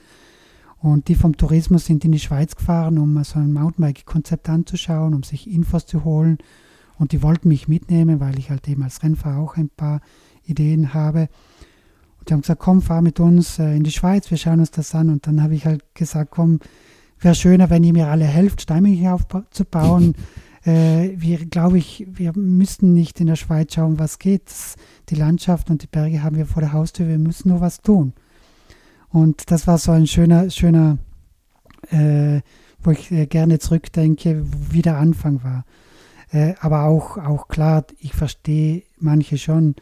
[0.80, 5.24] Und die vom Tourismus sind in die Schweiz gefahren, um so ein Mountainbike-Konzept anzuschauen, um
[5.24, 6.40] sich Infos zu holen.
[6.98, 10.02] Und die wollten mich mitnehmen, weil ich halt eben als Rennfahrer auch ein paar
[10.46, 11.30] Ideen habe.
[12.20, 14.72] Und die haben gesagt, komm, fahr mit uns äh, in die Schweiz, wir schauen uns
[14.72, 15.10] das an.
[15.10, 16.60] Und dann habe ich halt gesagt, komm,
[17.20, 20.16] wäre schöner, wenn ihr mir alle helft, Steinmännchen aufzubauen.
[20.66, 24.52] äh, wir, glaube ich, wir müssten nicht in der Schweiz schauen, was geht.
[25.10, 28.14] Die Landschaft und die Berge haben wir vor der Haustür, wir müssen nur was tun.
[29.10, 30.98] Und das war so ein schöner, schöner,
[31.90, 32.42] äh,
[32.82, 35.66] wo ich äh, gerne zurückdenke, wie der Anfang war.
[36.32, 39.76] Äh, aber auch, auch klar, ich verstehe manche schon,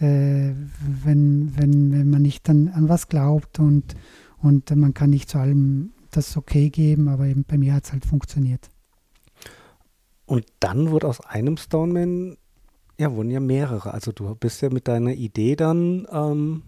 [0.00, 3.94] äh, wenn, wenn, wenn man nicht an, an was glaubt und,
[4.42, 7.92] und man kann nicht zu allem das okay geben, aber eben bei mir hat es
[7.92, 8.70] halt funktioniert.
[10.26, 12.36] Und dann wurde aus einem Stoneman,
[12.98, 13.92] ja, wurden ja mehrere.
[13.92, 16.62] Also du bist ja mit deiner Idee dann, ähm,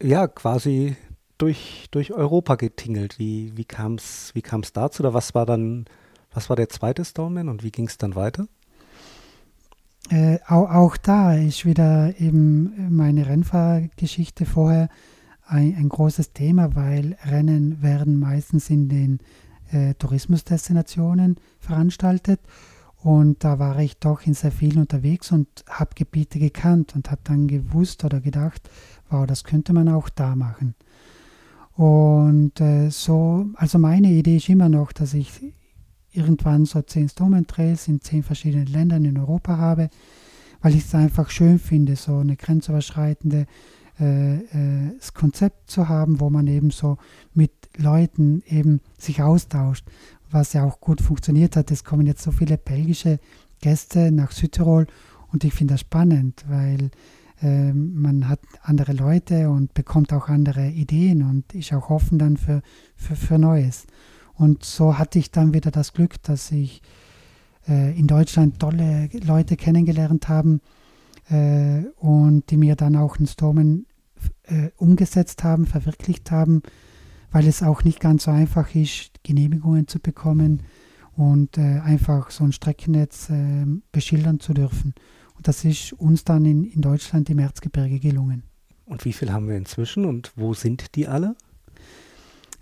[0.00, 0.96] ja, quasi
[1.38, 3.18] durch, durch Europa getingelt.
[3.18, 5.02] Wie, wie kam es wie kam's dazu?
[5.02, 5.86] Oder was war dann,
[6.32, 8.46] was war der zweite Stoneman und wie ging es dann weiter?
[10.10, 14.90] Äh, auch, auch, da ist wieder eben meine Rennfahrgeschichte vorher
[15.46, 19.18] ein, ein großes Thema, weil Rennen werden meistens in den
[19.74, 22.40] äh, Tourismusdestinationen veranstaltet.
[23.02, 27.20] Und da war ich doch in sehr vielen unterwegs und habe Gebiete gekannt und habe
[27.24, 28.70] dann gewusst oder gedacht,
[29.10, 30.74] wow, das könnte man auch da machen.
[31.76, 35.52] Und äh, so, also meine Idee ist immer noch, dass ich
[36.12, 39.90] irgendwann so zehn Stoneman Trails in zehn verschiedenen Ländern in Europa habe,
[40.62, 43.46] weil ich es einfach schön finde, so eine grenzüberschreitende
[44.00, 46.98] äh, äh, das Konzept zu haben, wo man eben so
[47.32, 49.84] mit Leuten eben sich austauscht,
[50.30, 51.70] was ja auch gut funktioniert hat.
[51.70, 53.20] Es kommen jetzt so viele belgische
[53.60, 54.86] Gäste nach Südtirol
[55.32, 56.90] und ich finde das spannend, weil
[57.42, 62.36] äh, man hat andere Leute und bekommt auch andere Ideen und ist auch offen dann
[62.36, 62.62] für,
[62.96, 63.86] für, für Neues.
[64.34, 66.82] Und so hatte ich dann wieder das Glück, dass ich
[67.68, 70.60] äh, in Deutschland tolle Leute kennengelernt habe,
[71.30, 73.86] äh, und die mir dann auch einen Stormen
[74.44, 76.62] äh, umgesetzt haben, verwirklicht haben,
[77.30, 80.62] weil es auch nicht ganz so einfach ist, Genehmigungen zu bekommen
[81.16, 84.94] und äh, einfach so ein Streckennetz äh, beschildern zu dürfen.
[85.36, 88.44] Und das ist uns dann in, in Deutschland im Erzgebirge gelungen.
[88.86, 91.36] Und wie viel haben wir inzwischen und wo sind die alle?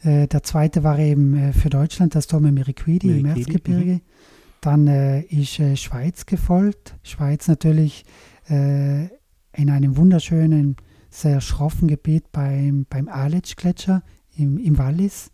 [0.03, 3.92] Äh, der zweite war eben äh, für Deutschland das Dome Miriquidi, Miriquidi im Erzgebirge.
[3.94, 4.01] Mhm.
[4.61, 6.94] Dann äh, ist äh, Schweiz gefolgt.
[7.03, 8.05] Schweiz natürlich
[8.49, 9.05] äh,
[9.55, 10.77] in einem wunderschönen,
[11.11, 14.03] sehr schroffen Gebiet beim, beim Aletsch-Gletscher
[14.37, 15.31] im, im Wallis.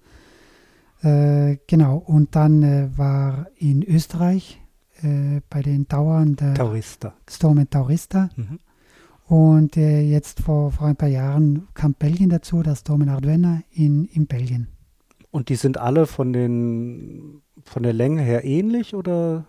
[1.03, 4.61] Äh, genau, und dann äh, war in Österreich
[5.03, 7.15] äh, bei den Tauern der Taurista.
[7.29, 8.31] Stormen Taurista.
[8.35, 8.59] Mhm.
[9.27, 14.07] Und äh, jetzt vor, vor ein paar Jahren kam Belgien dazu, das Stormen Ardennes in,
[14.07, 14.69] in Belgien.
[15.31, 19.45] Und die sind alle von, den, von der Länge her ähnlich oder?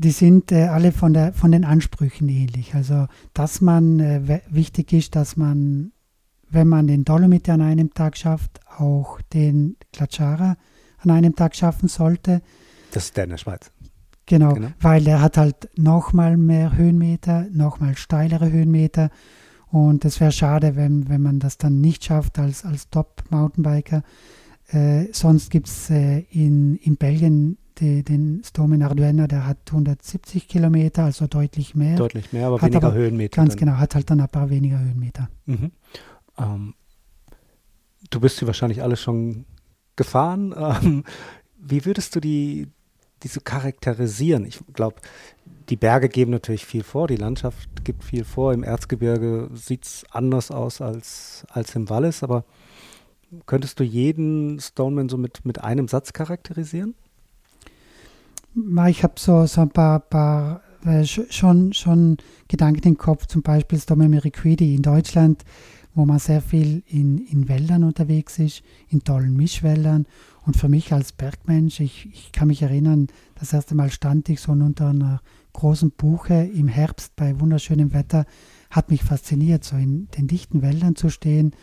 [0.00, 2.74] Die sind äh, alle von, der, von den Ansprüchen ähnlich.
[2.74, 5.92] Also, dass man äh, wichtig ist, dass man,
[6.48, 10.56] wenn man den Dolomit an einem Tag schafft, auch den Glatschara
[10.98, 12.40] an einem Tag schaffen sollte.
[12.92, 13.70] Das ist der in der Schweiz.
[14.24, 14.68] Genau, genau.
[14.80, 19.10] weil der hat halt nochmal mehr Höhenmeter, nochmal steilere Höhenmeter.
[19.66, 24.02] Und es wäre schade, wenn, wenn man das dann nicht schafft als, als Top-Mountainbiker.
[24.68, 29.58] Äh, sonst gibt es äh, in, in Belgien die, den Storm in Arduena, der hat
[29.66, 31.96] 170 Kilometer, also deutlich mehr.
[31.96, 33.36] Deutlich mehr, aber weniger aber, Höhenmeter.
[33.36, 33.60] Ganz dann.
[33.60, 35.28] genau, hat halt dann ein paar weniger Höhenmeter.
[35.46, 35.72] Mhm.
[36.38, 36.74] Ähm,
[38.10, 39.46] du bist sie wahrscheinlich alle schon
[39.96, 40.54] gefahren.
[40.82, 41.04] Ähm,
[41.62, 42.68] wie würdest du die,
[43.22, 44.46] diese charakterisieren?
[44.46, 44.96] Ich glaube,
[45.68, 48.54] die Berge geben natürlich viel vor, die Landschaft gibt viel vor.
[48.54, 52.44] Im Erzgebirge sieht es anders aus als, als im Wallis, aber
[53.46, 56.94] könntest du jeden Stoneman so mit, mit einem Satz charakterisieren?
[58.88, 62.16] Ich habe so, so ein paar, paar äh, schon, schon
[62.48, 65.44] Gedanken im Kopf, zum Beispiel Stome Miriquidi in Deutschland,
[65.94, 70.06] wo man sehr viel in, in Wäldern unterwegs ist, in tollen Mischwäldern.
[70.46, 73.08] Und für mich als Bergmensch, ich, ich kann mich erinnern,
[73.38, 75.20] das erste Mal stand ich so unter einer
[75.52, 78.24] großen Buche im Herbst bei wunderschönem Wetter,
[78.70, 81.54] hat mich fasziniert, so in den dichten Wäldern zu stehen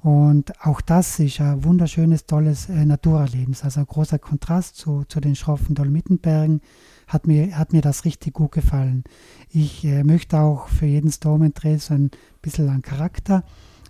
[0.00, 3.64] und auch das ist ein wunderschönes, tolles äh, Naturerlebnis.
[3.64, 6.60] Also ein großer Kontrast zu, zu den schroffen Dolomitenbergen
[7.08, 9.02] hat mir, hat mir das richtig gut gefallen.
[9.50, 12.10] Ich äh, möchte auch für jeden Stormentrail so ein
[12.42, 13.42] bisschen an Charakter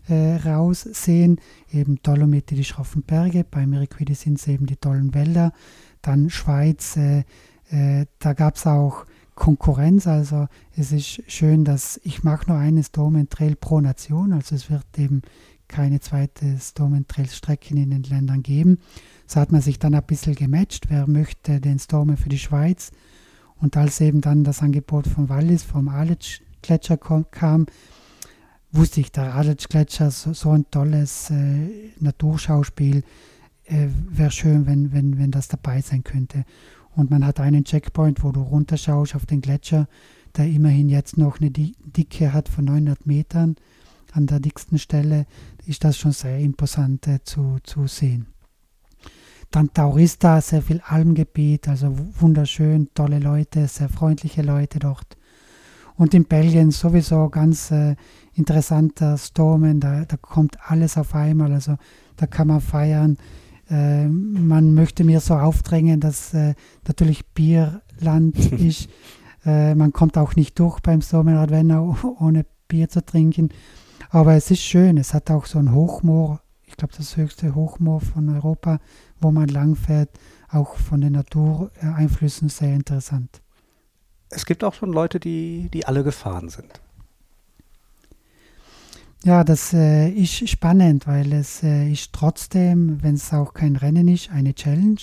[0.09, 1.41] äh, raussehen.
[1.71, 5.53] Eben Dolomite, die schroffen Berge, bei Miriquidi sind es eben die tollen Wälder.
[6.01, 7.25] Dann Schweiz, äh,
[7.71, 10.07] äh da gab es auch Konkurrenz.
[10.07, 14.33] Also es ist schön, dass ich mache nur einen Stormentrail pro Nation.
[14.33, 15.21] Also es wird eben
[15.69, 18.79] keine zweite Storm Trails Strecken in den Ländern geben.
[19.27, 22.91] So hat man sich dann ein bisschen gematcht, wer möchte den Stormen für die Schweiz.
[23.61, 27.67] Und als eben dann das Angebot von Wallis, vom Aletsch Gletscher kam,
[28.73, 31.69] wusste ich, der Aletsch Gletscher, so, so ein tolles äh,
[32.01, 33.03] Naturschauspiel,
[33.65, 36.45] äh, wäre schön, wenn, wenn, wenn das dabei sein könnte.
[36.95, 39.89] Und man hat einen Checkpoint, wo du runterschaust auf den Gletscher,
[40.37, 43.57] der immerhin jetzt noch eine Dicke hat von 900 Metern
[44.13, 45.27] an der dicksten Stelle
[45.69, 48.29] ist das schon sehr imposant äh, zu, zu sehen.
[49.51, 55.17] Dann Taurista, sehr viel Almgebiet, also wunderschön, tolle Leute, sehr freundliche Leute dort.
[55.97, 57.97] Und in Belgien sowieso ganz äh,
[58.35, 61.77] interessanter Stormen, da, da kommt alles auf einmal, also
[62.17, 63.17] da kann man feiern.
[63.71, 66.55] Äh, man möchte mir so aufdrängen, dass äh,
[66.87, 68.89] natürlich Bierland ist.
[69.45, 73.49] Äh, man kommt auch nicht durch beim Sommeradvenner ohne Bier zu trinken.
[74.11, 78.01] Aber es ist schön, es hat auch so ein Hochmoor, ich glaube das höchste Hochmoor
[78.01, 78.79] von Europa,
[79.21, 80.11] wo man langfährt,
[80.51, 83.43] auch von den Natureinflüssen sehr interessant.
[84.31, 86.81] Es gibt auch schon Leute, die, die alle gefahren sind.
[89.25, 94.07] Ja, das äh, ist spannend, weil es äh, ist trotzdem, wenn es auch kein Rennen
[94.07, 95.01] ist, eine Challenge.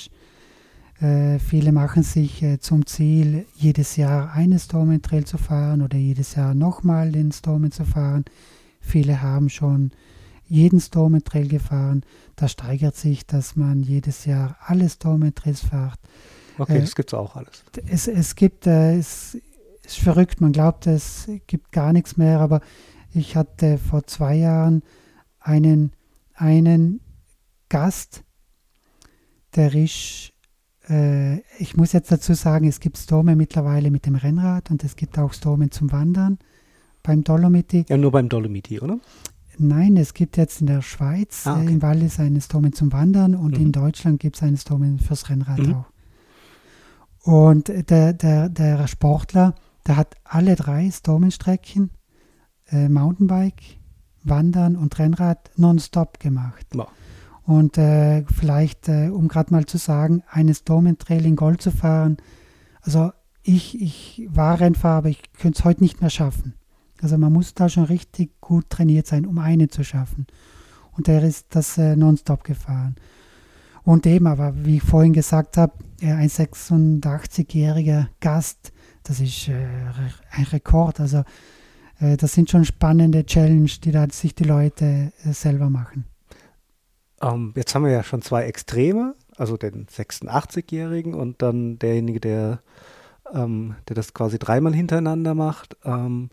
[1.01, 5.97] Äh, viele machen sich äh, zum Ziel, jedes Jahr eine Stormen Trail zu fahren oder
[5.97, 8.23] jedes Jahr nochmal den Stormen zu fahren.
[8.85, 9.91] Viele haben schon
[10.47, 12.03] jeden Stormen Trail gefahren.
[12.35, 15.99] Da steigert sich, dass man jedes Jahr alle Stormen Trails fährt.
[16.57, 17.63] Okay, äh, das gibt es auch alles.
[17.87, 19.37] Es, es gibt, äh, es
[19.83, 22.61] ist verrückt, man glaubt, es gibt gar nichts mehr, aber
[23.13, 24.83] ich hatte vor zwei Jahren
[25.39, 25.91] einen,
[26.35, 27.01] einen
[27.69, 28.23] Gast,
[29.55, 30.31] der ist
[30.89, 34.95] äh, ich muss jetzt dazu sagen, es gibt Storme mittlerweile mit dem Rennrad und es
[34.95, 36.37] gibt auch Stormen zum Wandern
[37.05, 37.85] beim Dolomiti.
[37.87, 38.99] Ja, nur beim Dolomiti, oder?
[39.57, 41.67] Nein, es gibt jetzt in der Schweiz, ah, okay.
[41.67, 43.65] äh, im Wallis eine Stormen zum Wandern und mhm.
[43.65, 45.75] in Deutschland gibt es eine Stormen fürs Rennrad mhm.
[45.75, 45.85] auch.
[47.23, 49.55] Und der, der, der Sportler,
[49.87, 51.89] der hat alle drei Stormenstrecken,
[52.69, 53.77] äh, Mountainbike,
[54.23, 56.67] Wandern und Rennrad nonstop gemacht.
[56.75, 56.87] Ja.
[57.43, 62.17] Und äh, vielleicht, äh, um gerade mal zu sagen, eines Domentrail in Gold zu fahren.
[62.81, 63.11] Also
[63.43, 66.55] ich, ich war Rennfahrer, aber ich könnte es heute nicht mehr schaffen.
[67.05, 70.25] Also man muss da schon richtig gut trainiert sein, um eine zu schaffen.
[70.93, 72.95] Und er ist das äh, nonstop gefahren.
[73.83, 79.67] Und eben, aber wie ich vorhin gesagt habe, ein 86-jähriger Gast, das ist äh,
[80.31, 80.99] ein Rekord.
[80.99, 81.19] Also
[81.99, 86.05] äh, das sind schon spannende Challenges, die da sich die Leute äh, selber machen.
[87.21, 92.63] Ähm, jetzt haben wir ja schon zwei Extreme, also den 86-Jährigen und dann derjenige, der,
[93.31, 95.77] ähm, der das quasi dreimal hintereinander macht.
[95.85, 96.31] Ähm,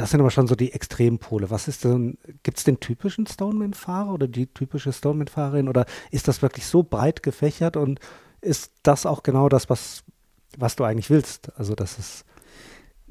[0.00, 1.50] das sind aber schon so die Extrempole.
[1.50, 6.40] Was ist denn, gibt es den typischen Stoneman-Fahrer oder die typische Stoneman-Fahrerin oder ist das
[6.40, 7.98] wirklich so breit gefächert und
[8.40, 10.04] ist das auch genau das, was,
[10.56, 11.50] was du eigentlich willst?
[11.58, 12.24] Also, dass es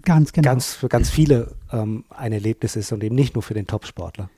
[0.02, 0.50] ganz, genau.
[0.50, 4.30] ganz für ganz viele ähm, ein Erlebnis ist und eben nicht nur für den Topsportler.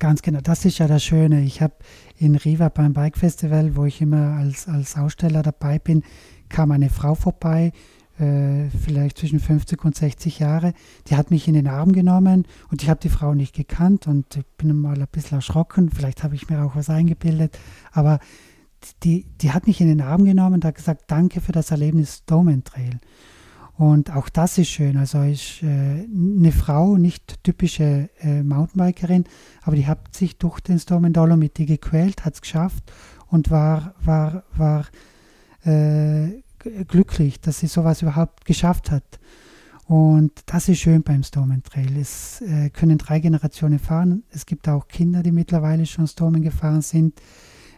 [0.00, 1.42] Ganz genau, das ist ja das Schöne.
[1.42, 1.74] Ich habe
[2.18, 6.02] in Riva beim Bike Festival, wo ich immer als, als Aussteller dabei bin,
[6.48, 7.70] kam eine Frau vorbei,
[8.18, 10.74] äh, vielleicht zwischen 50 und 60 Jahre.
[11.08, 14.36] Die hat mich in den Arm genommen und ich habe die Frau nicht gekannt und
[14.36, 15.90] ich bin mal ein bisschen erschrocken.
[15.90, 17.58] Vielleicht habe ich mir auch was eingebildet,
[17.92, 18.20] aber
[19.02, 22.24] die, die hat mich in den Arm genommen und hat gesagt, danke für das Erlebnis
[22.24, 23.00] Domen Trail.
[23.76, 24.96] Und auch das ist schön.
[24.96, 29.24] Also ist äh, eine Frau, nicht typische äh, Mountainbikerin,
[29.62, 32.92] aber die hat sich durch den Storm in Dolomiti gequält, hat es geschafft
[33.28, 34.86] und war, war, war
[35.64, 36.42] äh,
[36.88, 39.18] glücklich, dass sie sowas überhaupt geschafft hat.
[39.86, 41.96] Und das ist schön beim Stormen Trail.
[41.98, 44.22] Es äh, können drei Generationen fahren.
[44.30, 47.20] Es gibt auch Kinder, die mittlerweile schon Stormen gefahren sind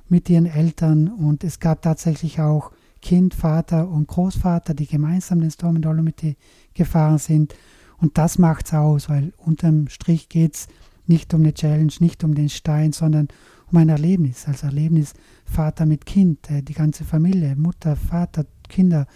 [0.08, 1.08] mit ihren Eltern.
[1.08, 6.36] Und es gab tatsächlich auch Kind, Vater und Großvater, die gemeinsam den Storm Dolomiti
[6.74, 7.54] gefahren sind.
[7.98, 10.68] Und das macht es aus, weil unterm Strich geht es
[11.06, 13.28] nicht um eine Challenge, nicht um den Stein, sondern
[13.70, 14.46] um ein Erlebnis.
[14.46, 19.06] Als Erlebnis Vater mit Kind, äh, die ganze Familie, Mutter, Vater, Kinder.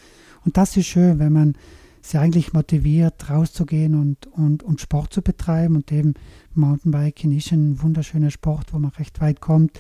[0.45, 1.55] Und das ist schön, wenn man
[2.01, 5.77] sie eigentlich motiviert, rauszugehen und, und, und Sport zu betreiben.
[5.77, 6.15] Und eben
[6.55, 9.79] Mountainbiking ist ein wunderschöner Sport, wo man recht weit kommt.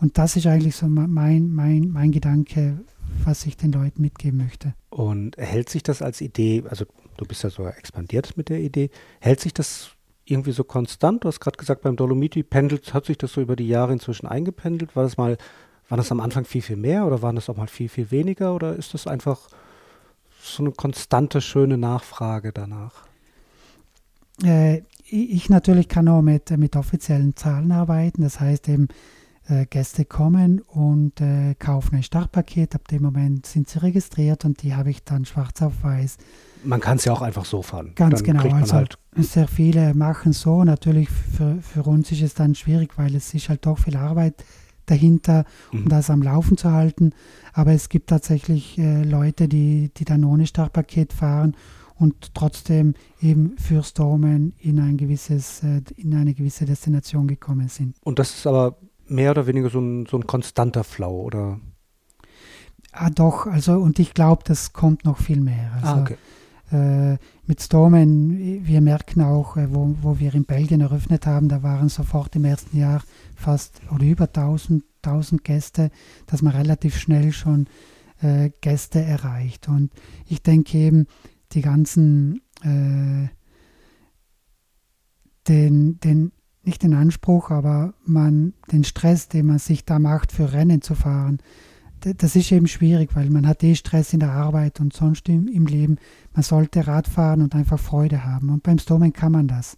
[0.00, 2.80] Und das ist eigentlich so mein, mein, mein Gedanke,
[3.24, 4.74] was ich den Leuten mitgeben möchte.
[4.90, 6.84] Und hält sich das als Idee, also
[7.16, 8.90] du bist ja so expandiert mit der Idee,
[9.20, 9.90] hält sich das
[10.26, 11.24] irgendwie so konstant?
[11.24, 14.26] Du hast gerade gesagt, beim Dolomiti pendelt, hat sich das so über die Jahre inzwischen
[14.26, 14.96] eingependelt?
[14.96, 15.38] War das mal,
[15.88, 18.54] war das am Anfang viel, viel mehr oder waren das auch mal viel, viel weniger
[18.54, 19.48] oder ist das einfach
[20.42, 23.06] so eine konstante, schöne Nachfrage danach?
[24.42, 28.22] Äh, ich natürlich kann auch mit, mit offiziellen Zahlen arbeiten.
[28.22, 28.88] Das heißt eben,
[29.48, 32.74] äh, Gäste kommen und äh, kaufen ein Startpaket.
[32.74, 36.18] Ab dem Moment sind sie registriert und die habe ich dann schwarz auf weiß.
[36.64, 37.92] Man kann es ja auch einfach so fahren.
[37.94, 38.54] Ganz dann genau.
[38.54, 40.64] Also halt sehr viele machen so.
[40.64, 44.44] Natürlich für, für uns ist es dann schwierig, weil es ist halt doch viel Arbeit
[44.86, 45.88] dahinter, um mhm.
[45.88, 47.12] das am Laufen zu halten.
[47.52, 51.56] Aber es gibt tatsächlich äh, Leute, die, die dann ohne Startpaket fahren
[51.98, 57.96] und trotzdem eben für Stormen in ein gewisses, äh, in eine gewisse Destination gekommen sind.
[58.04, 58.76] Und das ist aber
[59.08, 61.60] mehr oder weniger so ein, so ein konstanter Flow, oder?
[62.92, 65.72] Ah, doch, also und ich glaube, das kommt noch viel mehr.
[65.74, 66.16] Also, ah, okay.
[66.72, 71.62] Äh, mit Stormen, wir merken auch, äh, wo, wo wir in Belgien eröffnet haben, da
[71.62, 73.02] waren sofort im ersten Jahr
[73.36, 75.90] fast oder über 1000, 1000 Gäste,
[76.26, 77.66] dass man relativ schnell schon
[78.20, 79.68] äh, Gäste erreicht.
[79.68, 79.92] Und
[80.26, 81.06] ich denke eben,
[81.52, 83.28] die ganzen, äh,
[85.46, 86.32] den, den
[86.64, 90.96] nicht den Anspruch, aber man den Stress, den man sich da macht, für Rennen zu
[90.96, 91.38] fahren,
[92.14, 95.48] das ist eben schwierig, weil man hat eh Stress in der Arbeit und sonst im,
[95.48, 95.98] im Leben.
[96.34, 98.50] Man sollte Rad fahren und einfach Freude haben.
[98.50, 99.76] Und beim Stormen kann man das.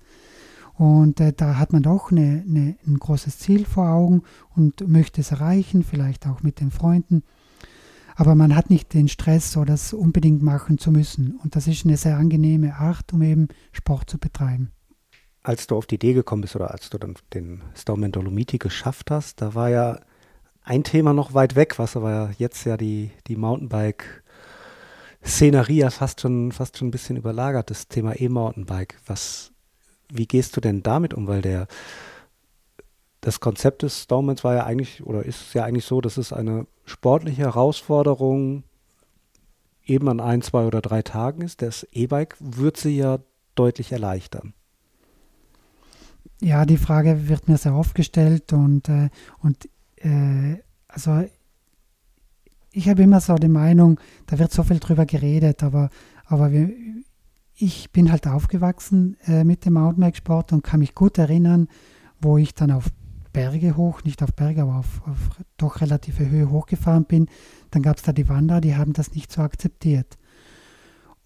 [0.74, 4.22] Und äh, da hat man doch eine, eine, ein großes Ziel vor Augen
[4.54, 7.24] und möchte es erreichen, vielleicht auch mit den Freunden.
[8.14, 11.38] Aber man hat nicht den Stress, so das unbedingt machen zu müssen.
[11.42, 14.70] Und das ist eine sehr angenehme Art, um eben Sport zu betreiben.
[15.42, 19.10] Als du auf die Idee gekommen bist oder als du dann den Stowman Dolomiti geschafft
[19.10, 20.00] hast, da war ja
[20.68, 24.22] ein Thema noch weit weg, was aber jetzt ja die, die Mountainbike
[25.24, 28.96] Szenerie ja fast schon, fast schon ein bisschen überlagert, das Thema E-Mountainbike.
[30.12, 31.26] Wie gehst du denn damit um?
[31.26, 31.68] Weil der,
[33.22, 36.66] das Konzept des Stormans war ja eigentlich, oder ist ja eigentlich so, dass es eine
[36.84, 38.62] sportliche Herausforderung
[39.86, 41.62] eben an ein, zwei oder drei Tagen ist.
[41.62, 43.20] Das E-Bike wird sie ja
[43.54, 44.52] deutlich erleichtern.
[46.42, 49.08] Ja, die Frage wird mir sehr oft gestellt und, äh,
[49.42, 49.68] und
[50.02, 51.24] äh, also
[52.72, 55.90] ich habe immer so die Meinung, da wird so viel drüber geredet, aber,
[56.26, 56.70] aber wir,
[57.56, 61.68] ich bin halt aufgewachsen äh, mit dem Mountainbike-Sport und kann mich gut erinnern,
[62.20, 62.86] wo ich dann auf
[63.32, 65.18] Berge hoch, nicht auf Berge, aber auf, auf
[65.56, 67.26] doch relative Höhe hochgefahren bin.
[67.70, 70.16] Dann gab es da die Wanderer, die haben das nicht so akzeptiert.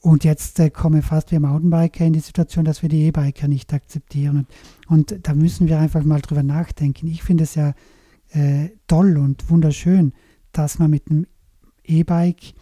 [0.01, 3.73] Und jetzt äh, kommen fast wir Mountainbiker in die Situation, dass wir die E-Biker nicht
[3.73, 4.47] akzeptieren.
[4.89, 7.07] Und, und, da müssen wir einfach mal drüber nachdenken.
[7.07, 7.73] Ich finde es ja
[8.33, 10.13] äh, toll und wunderschön,
[10.53, 11.27] dass man mit einem
[11.85, 12.55] E-Bike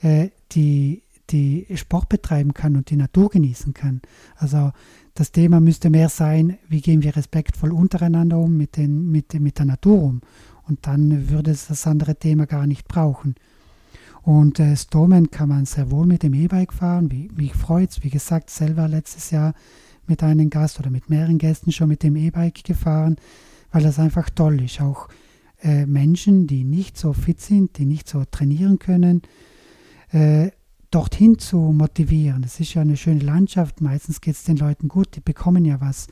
[0.00, 4.02] äh, die, die Sport betreiben kann und die Natur genießen kann.
[4.36, 4.72] Also
[5.14, 9.58] das Thema müsste mehr sein, wie gehen wir respektvoll untereinander um, mit, den, mit, mit
[9.58, 10.20] der Natur um.
[10.68, 13.36] Und dann würde es das andere Thema gar nicht brauchen.
[14.22, 17.12] Und äh, Stomen kann man sehr wohl mit dem E-Bike fahren.
[17.12, 19.54] Wie, mich freut es, wie gesagt, selber letztes Jahr
[20.08, 23.16] mit einem Gast oder mit mehreren Gästen schon mit dem E-Bike gefahren,
[23.76, 24.80] weil das einfach toll ist.
[24.80, 25.10] Auch
[25.60, 29.20] äh, Menschen, die nicht so fit sind, die nicht so trainieren können,
[30.12, 30.50] äh,
[30.90, 32.40] dorthin zu motivieren.
[32.40, 33.82] Das ist ja eine schöne Landschaft.
[33.82, 36.06] Meistens geht es den Leuten gut, die bekommen ja was.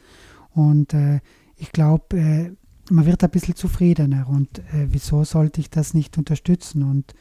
[0.50, 1.20] Und äh,
[1.56, 2.52] ich glaube, äh,
[2.90, 4.28] man wird ein bisschen zufriedener.
[4.28, 6.82] Und äh, wieso sollte ich das nicht unterstützen?
[6.82, 7.14] Und,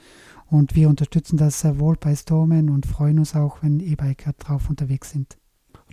[0.48, 4.70] und wir unterstützen das sehr wohl bei Stormen und freuen uns auch, wenn E-Biker drauf
[4.70, 5.38] unterwegs sind.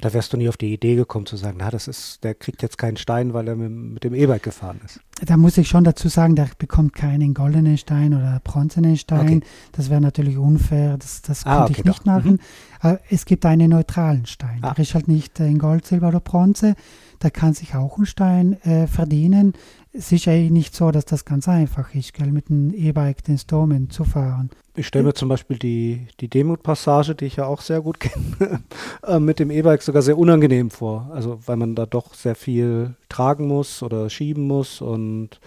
[0.01, 2.63] Da wärst du nie auf die Idee gekommen zu sagen, na, das ist, der kriegt
[2.63, 5.01] jetzt keinen Stein, weil er mit, dem E-Bike gefahren ist.
[5.25, 9.21] Da muss ich schon dazu sagen, der bekommt keinen goldenen Stein oder bronzenen Stein.
[9.21, 9.41] Okay.
[9.73, 12.07] Das wäre natürlich unfair, das, das ah, konnte okay, ich nicht doch.
[12.07, 12.41] machen.
[12.83, 12.99] Mhm.
[13.11, 14.61] Es gibt einen neutralen Stein.
[14.63, 14.73] Ah.
[14.75, 16.75] Der ist halt nicht in Gold, Silber oder Bronze.
[17.19, 19.53] Da kann sich auch ein Stein äh, verdienen
[19.93, 23.39] es ist ja nicht so, dass das ganz einfach ist, gell, mit dem E-Bike den
[23.39, 24.51] Stormen zu fahren.
[24.77, 28.63] Ich stelle mir zum Beispiel die, die Demut-Passage, die ich ja auch sehr gut kenne,
[29.07, 31.11] äh, mit dem E-Bike sogar sehr unangenehm vor.
[31.13, 35.41] Also weil man da doch sehr viel tragen muss oder schieben muss und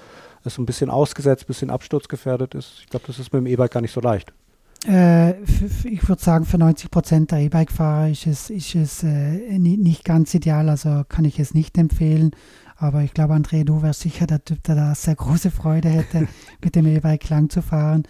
[0.44, 2.80] es so ein bisschen ausgesetzt, ein bisschen absturzgefährdet ist.
[2.82, 4.34] Ich glaube, das ist mit dem E-Bike gar nicht so leicht.
[4.86, 5.42] Äh,
[5.86, 10.34] ich würde sagen, für 90 Prozent der E-Bike-Fahrer ist es, ist es äh, nicht ganz
[10.34, 12.32] ideal, also kann ich es nicht empfehlen.
[12.84, 16.28] Aber ich glaube, André, du wärst sicher der Typ, der da sehr große Freude hätte,
[16.62, 18.04] mit dem E-Bike lang zu fahren.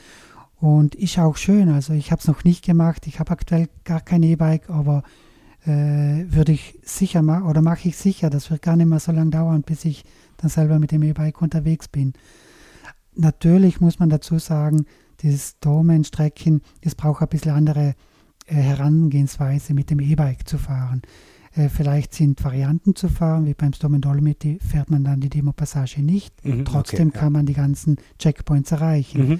[0.59, 1.69] Und ist auch schön.
[1.69, 3.05] Also ich habe es noch nicht gemacht.
[3.05, 5.03] Ich habe aktuell gar kein E-Bike, aber
[5.67, 8.31] äh, würde ich sicher machen oder mache ich sicher.
[8.31, 10.05] Das wird gar nicht mehr so lange dauern, bis ich
[10.37, 12.13] dann selber mit dem E-Bike unterwegs bin.
[13.13, 14.87] Natürlich muss man dazu sagen,
[15.21, 17.93] dieses Domain-Strecken, es braucht ein bisschen andere
[18.47, 21.03] äh, Herangehensweise, mit dem E-Bike zu fahren.
[21.55, 26.01] Äh, vielleicht sind Varianten zu fahren, wie beim Storm Dolomiti fährt man dann die Demo-Passage
[26.01, 26.45] nicht.
[26.45, 27.37] Mhm, Trotzdem okay, kann ja.
[27.37, 29.27] man die ganzen Checkpoints erreichen.
[29.27, 29.39] Mhm.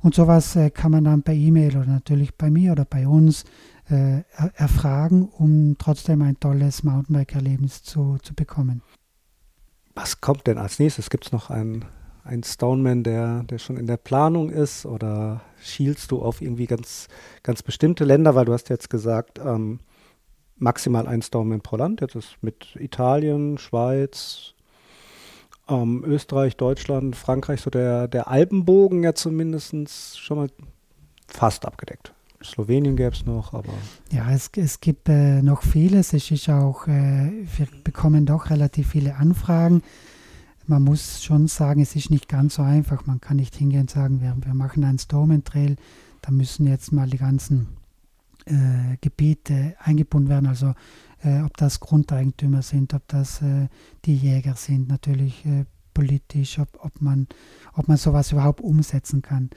[0.00, 3.44] Und sowas äh, kann man dann per E-Mail oder natürlich bei mir oder bei uns
[3.88, 4.22] äh,
[4.54, 8.82] erfragen, um trotzdem ein tolles Mountainbike-Erlebnis zu, zu bekommen.
[9.94, 11.10] Was kommt denn als nächstes?
[11.10, 11.84] Gibt es noch einen,
[12.24, 14.86] einen Stoneman, der, der schon in der Planung ist?
[14.86, 17.08] Oder schielst du auf irgendwie ganz,
[17.44, 18.34] ganz bestimmte Länder?
[18.34, 19.80] Weil du hast jetzt gesagt, ähm,
[20.62, 22.00] maximal ein Storm pro Land.
[22.00, 24.54] Jetzt ist mit Italien, Schweiz,
[25.68, 30.48] ähm, Österreich, Deutschland, Frankreich so der, der Alpenbogen ja zumindest schon mal
[31.26, 32.14] fast abgedeckt.
[32.42, 33.72] Slowenien gäbe es noch, aber.
[34.10, 36.12] Ja, es, es gibt äh, noch vieles.
[36.12, 39.82] Es ist auch, äh, wir bekommen doch relativ viele Anfragen.
[40.66, 43.06] Man muss schon sagen, es ist nicht ganz so einfach.
[43.06, 45.76] Man kann nicht hingehen und sagen, wir, wir machen einen Storm Trail.
[46.20, 47.68] Da müssen jetzt mal die ganzen
[48.46, 50.74] äh, Gebiete eingebunden werden, also
[51.22, 53.68] äh, ob das Grundeigentümer sind, ob das äh,
[54.04, 55.64] die Jäger sind, natürlich äh,
[55.94, 57.28] politisch, ob, ob, man,
[57.74, 59.50] ob man sowas überhaupt umsetzen kann.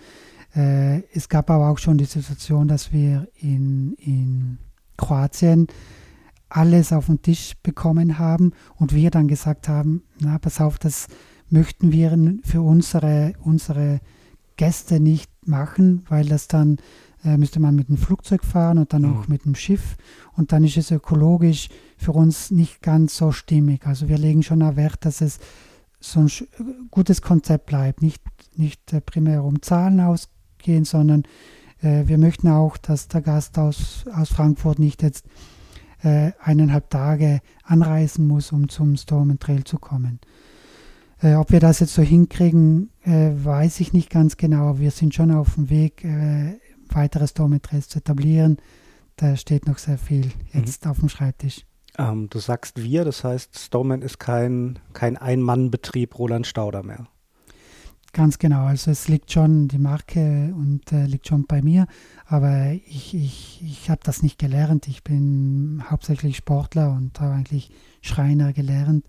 [0.56, 4.58] Äh, es gab aber auch schon die Situation, dass wir in, in
[4.98, 5.68] Kroatien
[6.50, 11.08] alles auf den Tisch bekommen haben und wir dann gesagt haben, na pass auf, das
[11.50, 14.00] möchten wir für unsere, unsere
[14.58, 16.78] Gäste nicht machen, weil das dann
[17.26, 19.18] äh, müsste man mit dem Flugzeug fahren und dann mhm.
[19.18, 19.98] auch mit dem Schiff.
[20.34, 23.86] Und dann ist es ökologisch für uns nicht ganz so stimmig.
[23.86, 25.40] Also wir legen schon Wert, dass es
[26.00, 26.30] so ein
[26.92, 28.02] gutes Konzept bleibt.
[28.02, 28.22] Nicht,
[28.56, 31.24] nicht äh, primär um Zahlen ausgehen, sondern
[31.82, 35.26] äh, wir möchten auch, dass der Gast aus, aus Frankfurt nicht jetzt
[36.04, 40.20] äh, eineinhalb Tage anreisen muss, um zum Storm Trail zu kommen.
[41.22, 44.80] Äh, ob wir das jetzt so hinkriegen, äh, weiß ich nicht ganz genau.
[44.80, 46.58] Wir sind schon auf dem Weg, äh,
[46.90, 48.58] weitere Storm Trails zu etablieren.
[49.16, 50.92] Da steht noch sehr viel jetzt mhm.
[50.92, 51.66] auf dem Schreibtisch.
[51.98, 57.08] Ähm, du sagst wir, das heißt, Stoneman ist kein, kein Ein-Mann-Betrieb Roland Stauder mehr.
[58.12, 61.86] Ganz genau, also es liegt schon die Marke und äh, liegt schon bei mir,
[62.26, 64.88] aber ich, ich, ich habe das nicht gelernt.
[64.88, 67.72] Ich bin hauptsächlich Sportler und habe eigentlich
[68.02, 69.06] Schreiner gelernt.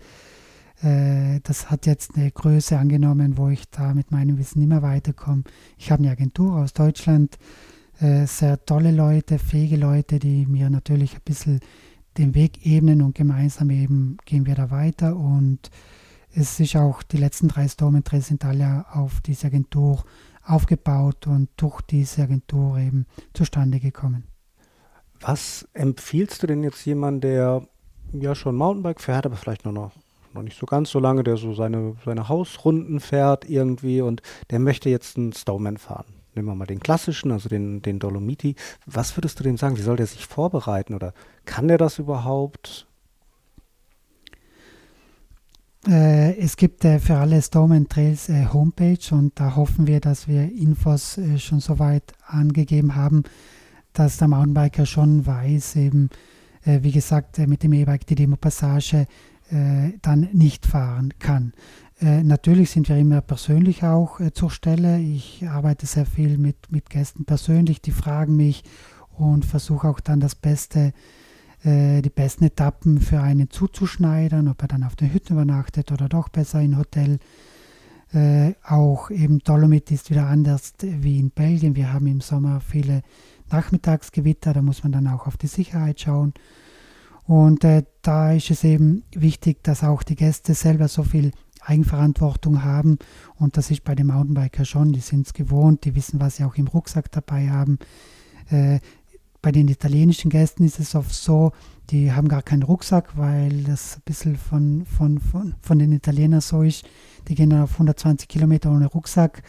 [0.83, 5.45] Äh, das hat jetzt eine Größe angenommen, wo ich da mit meinem Wissen immer weiterkomme.
[5.79, 7.39] Ich habe eine Agentur aus Deutschland,
[8.01, 11.61] äh, sehr tolle Leute, fähige Leute, die mir natürlich ein bisschen
[12.19, 15.71] den Weg ebnen und gemeinsam eben gehen wir da weiter und
[16.35, 20.05] es ist auch die letzten drei Stormentrails sind alle auf diese Agentur
[20.43, 24.25] aufgebaut und durch diese Agentur eben zustande gekommen.
[25.21, 27.67] Was empfiehlst du denn jetzt jemand, der
[28.13, 29.93] ja schon Mountainbike fährt, aber vielleicht nur noch,
[30.37, 34.61] noch nicht so ganz so lange, der so seine, seine Hausrunden fährt irgendwie und der
[34.61, 36.07] möchte jetzt einen Stowman fahren?
[36.35, 38.57] Nehmen wir mal den klassischen, also den, den Dolomiti.
[38.85, 39.77] Was würdest du dem sagen?
[39.79, 41.15] Wie soll der sich vorbereiten oder
[41.47, 42.87] kann der das überhaupt?
[45.89, 50.27] Äh, es gibt äh, für alle Storm Trails äh, Homepage und da hoffen wir, dass
[50.27, 53.23] wir Infos schon so weit angegeben haben,
[53.93, 56.11] dass der Mountainbiker schon weiß, eben,
[56.65, 59.07] wie gesagt, mit dem E-Bike die Demo-Passage
[59.49, 61.53] dann nicht fahren kann.
[62.01, 64.99] natürlich sind wir immer persönlich auch zur Stelle.
[64.99, 68.65] Ich arbeite sehr viel mit, mit Gästen persönlich, die fragen mich
[69.17, 70.93] und versuche auch dann das Beste
[71.67, 76.09] äh, die besten Etappen für einen zuzuschneidern, ob er dann auf der Hütte übernachtet oder
[76.09, 77.19] doch besser im Hotel.
[78.13, 81.75] Äh, auch eben Dolomit ist wieder anders wie in Belgien.
[81.75, 83.03] Wir haben im Sommer viele
[83.51, 86.35] Nachmittagsgewitter, da muss man dann auch auf die Sicherheit schauen.
[87.27, 92.63] Und äh, da ist es eben wichtig, dass auch die Gäste selber so viel Eigenverantwortung
[92.63, 92.99] haben.
[93.37, 94.93] Und das ist bei den Mountainbiker schon.
[94.93, 97.79] Die sind es gewohnt, die wissen, was sie auch im Rucksack dabei haben.
[98.49, 98.79] Äh,
[99.43, 101.53] bei den italienischen Gästen ist es oft so,
[101.91, 106.41] die haben gar keinen Rucksack, weil das ein bisschen von, von, von, von den Italienern
[106.41, 106.85] so ist.
[107.29, 109.43] Die gehen dann auf 120 Kilometer ohne Rucksack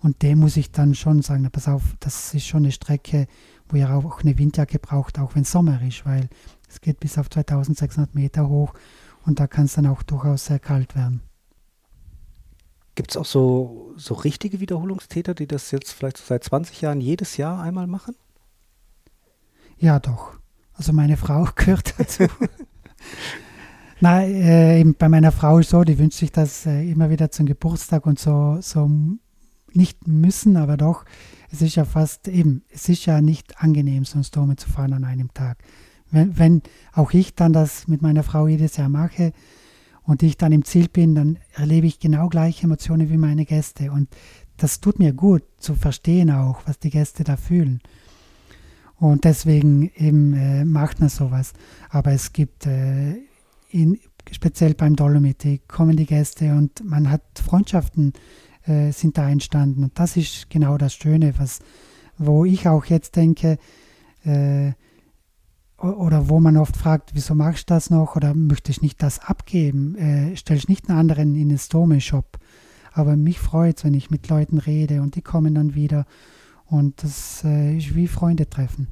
[0.00, 3.26] und dem muss ich dann schon sagen, pass auf, das ist schon eine Strecke,
[3.68, 6.28] wo ihr auch eine Windjacke braucht, auch wenn Sommer ist, weil
[6.72, 8.72] es geht bis auf 2600 Meter hoch
[9.26, 11.20] und da kann es dann auch durchaus sehr kalt werden.
[12.94, 17.36] Gibt es auch so, so richtige Wiederholungstäter, die das jetzt vielleicht seit 20 Jahren jedes
[17.36, 18.14] Jahr einmal machen?
[19.78, 20.34] Ja, doch.
[20.72, 22.24] Also meine Frau gehört dazu.
[24.00, 27.46] Nein, äh, bei meiner Frau ist so, die wünscht sich das äh, immer wieder zum
[27.46, 28.90] Geburtstag und so, so
[29.72, 31.04] nicht müssen, aber doch.
[31.50, 34.94] Es ist ja fast eben, es ist ja nicht angenehm, so ein Storm zu fahren
[34.94, 35.58] an einem Tag.
[36.12, 39.32] Wenn, wenn auch ich dann das mit meiner Frau jedes Jahr mache
[40.04, 43.90] und ich dann im Ziel bin, dann erlebe ich genau gleiche Emotionen wie meine Gäste.
[43.90, 44.08] Und
[44.56, 47.80] das tut mir gut zu verstehen auch, was die Gäste da fühlen.
[48.96, 51.54] Und deswegen eben äh, macht man sowas.
[51.88, 53.16] Aber es gibt äh,
[53.70, 53.98] in,
[54.30, 58.12] speziell beim Dolomiti kommen die Gäste und man hat Freundschaften
[58.64, 59.82] äh, sind da entstanden.
[59.82, 61.60] Und das ist genau das Schöne, was,
[62.18, 63.58] wo ich auch jetzt denke,
[64.24, 64.72] äh,
[65.82, 69.18] oder wo man oft fragt, wieso machst du das noch oder möchte ich nicht das
[69.18, 69.96] abgeben?
[69.96, 72.38] Äh, ich nicht einen anderen in den Stormy-Shop.
[72.92, 76.06] Aber mich freut es, wenn ich mit Leuten rede und die kommen dann wieder
[76.66, 78.88] und das äh, ist wie Freunde treffen.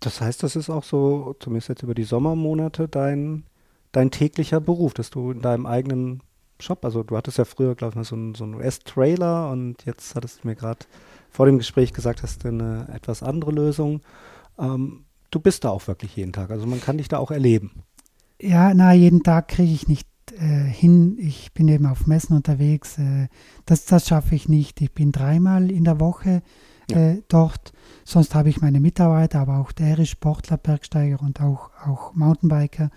[0.00, 3.44] Das heißt, das ist auch so, zumindest jetzt über die Sommermonate, dein,
[3.92, 6.22] dein täglicher Beruf, dass du in deinem eigenen
[6.60, 10.14] Shop, also du hattest ja früher, glaube ich, so einen, so einen US-Trailer und jetzt
[10.14, 10.86] hattest du mir gerade
[11.30, 14.00] vor dem Gespräch gesagt, hast du eine etwas andere Lösung.
[14.58, 15.04] Ähm,
[15.34, 17.82] du bist da auch wirklich jeden Tag, also man kann dich da auch erleben.
[18.40, 21.16] Ja, na, jeden Tag kriege ich nicht äh, hin.
[21.18, 22.98] Ich bin eben auf Messen unterwegs.
[22.98, 23.28] Äh,
[23.64, 24.80] das, das schaffe ich nicht.
[24.80, 26.42] Ich bin dreimal in der Woche
[26.90, 27.12] ja.
[27.12, 27.72] äh, dort.
[28.04, 32.90] Sonst habe ich meine Mitarbeiter, aber auch der ist Sportler, Bergsteiger und auch, auch Mountainbiker.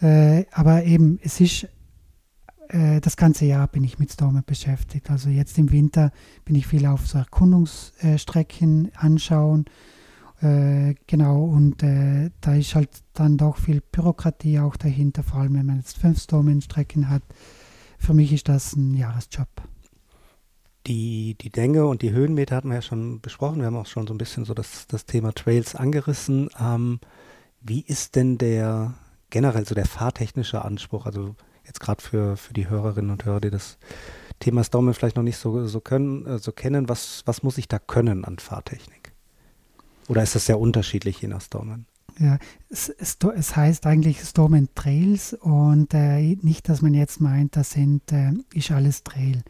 [0.00, 1.68] Äh, aber eben, es ist
[2.68, 5.10] äh, das ganze Jahr bin ich mit Stormen beschäftigt.
[5.10, 6.12] Also jetzt im Winter
[6.44, 9.66] bin ich viel auf so Erkundungsstrecken anschauen.
[10.40, 15.54] Äh, genau, und äh, da ist halt dann doch viel Bürokratie auch dahinter, vor allem
[15.54, 17.22] wenn man jetzt fünf Stormenstrecken hat.
[17.98, 19.48] Für mich ist das ein Jahresjob.
[20.86, 23.60] Die, die Länge und die Höhenmeter hatten wir ja schon besprochen.
[23.60, 26.50] Wir haben auch schon so ein bisschen so das, das Thema Trails angerissen.
[26.60, 27.00] Ähm,
[27.62, 28.92] wie ist denn der
[29.30, 31.06] generell so der fahrtechnische Anspruch?
[31.06, 33.78] Also jetzt gerade für, für die Hörerinnen und Hörer, die das
[34.40, 37.68] Thema Stormen vielleicht noch nicht so, so können, äh, so kennen, was, was muss ich
[37.68, 38.93] da können an Fahrtechnik?
[40.08, 41.86] Oder ist das sehr unterschiedlich je nach Stormen?
[42.18, 42.38] Ja,
[42.68, 48.12] es, es, heißt eigentlich Storm Trails und äh, nicht, dass man jetzt meint, das sind,
[48.12, 49.42] äh, ist alles Trail.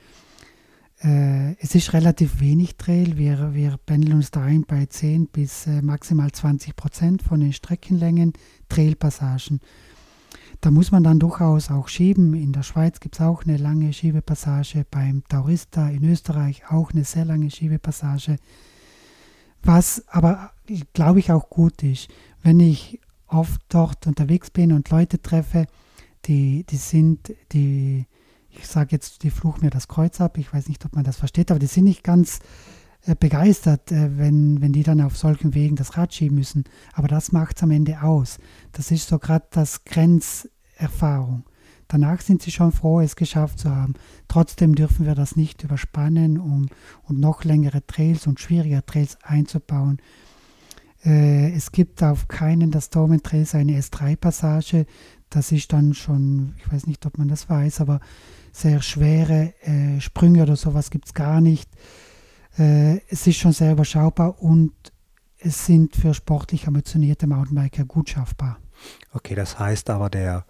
[1.03, 3.19] Äh, es ist relativ wenig Trail.
[3.19, 7.53] Wir, wir pendeln uns da ein bei 10 bis äh, maximal 20 Prozent von den
[7.53, 8.33] Streckenlängen
[8.71, 9.61] Trailpassagen.
[10.63, 12.33] Da muss man dann durchaus auch schieben.
[12.33, 17.05] In der Schweiz gibt es auch eine lange Schiebepassage, beim Taurista in Österreich auch eine
[17.05, 18.39] sehr lange Schiebepassage.
[19.65, 20.53] Was aber,
[20.93, 22.09] glaube ich, auch gut ist,
[22.43, 25.67] wenn ich oft dort unterwegs bin und Leute treffe,
[26.27, 28.07] die, die sind, die,
[28.51, 31.17] ich sage jetzt, die fluchen mir das Kreuz ab, ich weiß nicht, ob man das
[31.17, 32.41] versteht, aber die sind nicht ganz
[33.07, 36.65] äh, begeistert, äh, wenn, wenn die dann auf solchen Wegen das Rad schieben müssen.
[36.93, 38.39] Aber das macht es am Ende aus.
[38.73, 41.45] Das ist so gerade das Grenzerfahrung.
[41.89, 43.95] Danach sind sie schon froh, es geschafft zu haben.
[44.29, 46.69] Trotzdem dürfen wir das nicht überspannen, um
[47.05, 49.99] und noch längere Trails und schwierige Trails einzubauen.
[51.05, 54.87] Äh, es gibt auf keinen der Stormen Trails eine S3-Passage.
[55.31, 58.01] Das ist dann schon, ich weiß nicht, ob man das weiß, aber
[58.53, 61.69] sehr schwere äh, Sprünge oder sowas gibt es gar nicht.
[62.59, 64.73] Äh, es ist schon sehr überschaubar und
[65.39, 68.59] es sind für sportlich ambitionierte Mountainbiker gut schaffbar.
[69.13, 70.47] Okay, das heißt aber der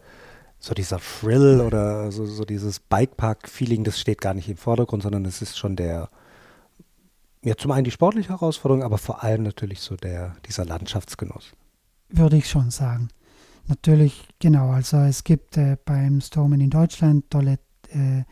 [0.65, 5.27] so dieser Thrill oder so, so dieses Bikepark-Feeling, das steht gar nicht im Vordergrund, sondern
[5.27, 6.09] es ist schon der,
[7.43, 11.53] ja, zum einen die sportliche Herausforderung, aber vor allem natürlich so der, dieser Landschaftsgenuss.
[12.09, 13.09] Würde ich schon sagen.
[13.67, 17.59] Natürlich, genau, also es gibt äh, beim Stormen in Deutschland tolle
[17.91, 18.23] äh,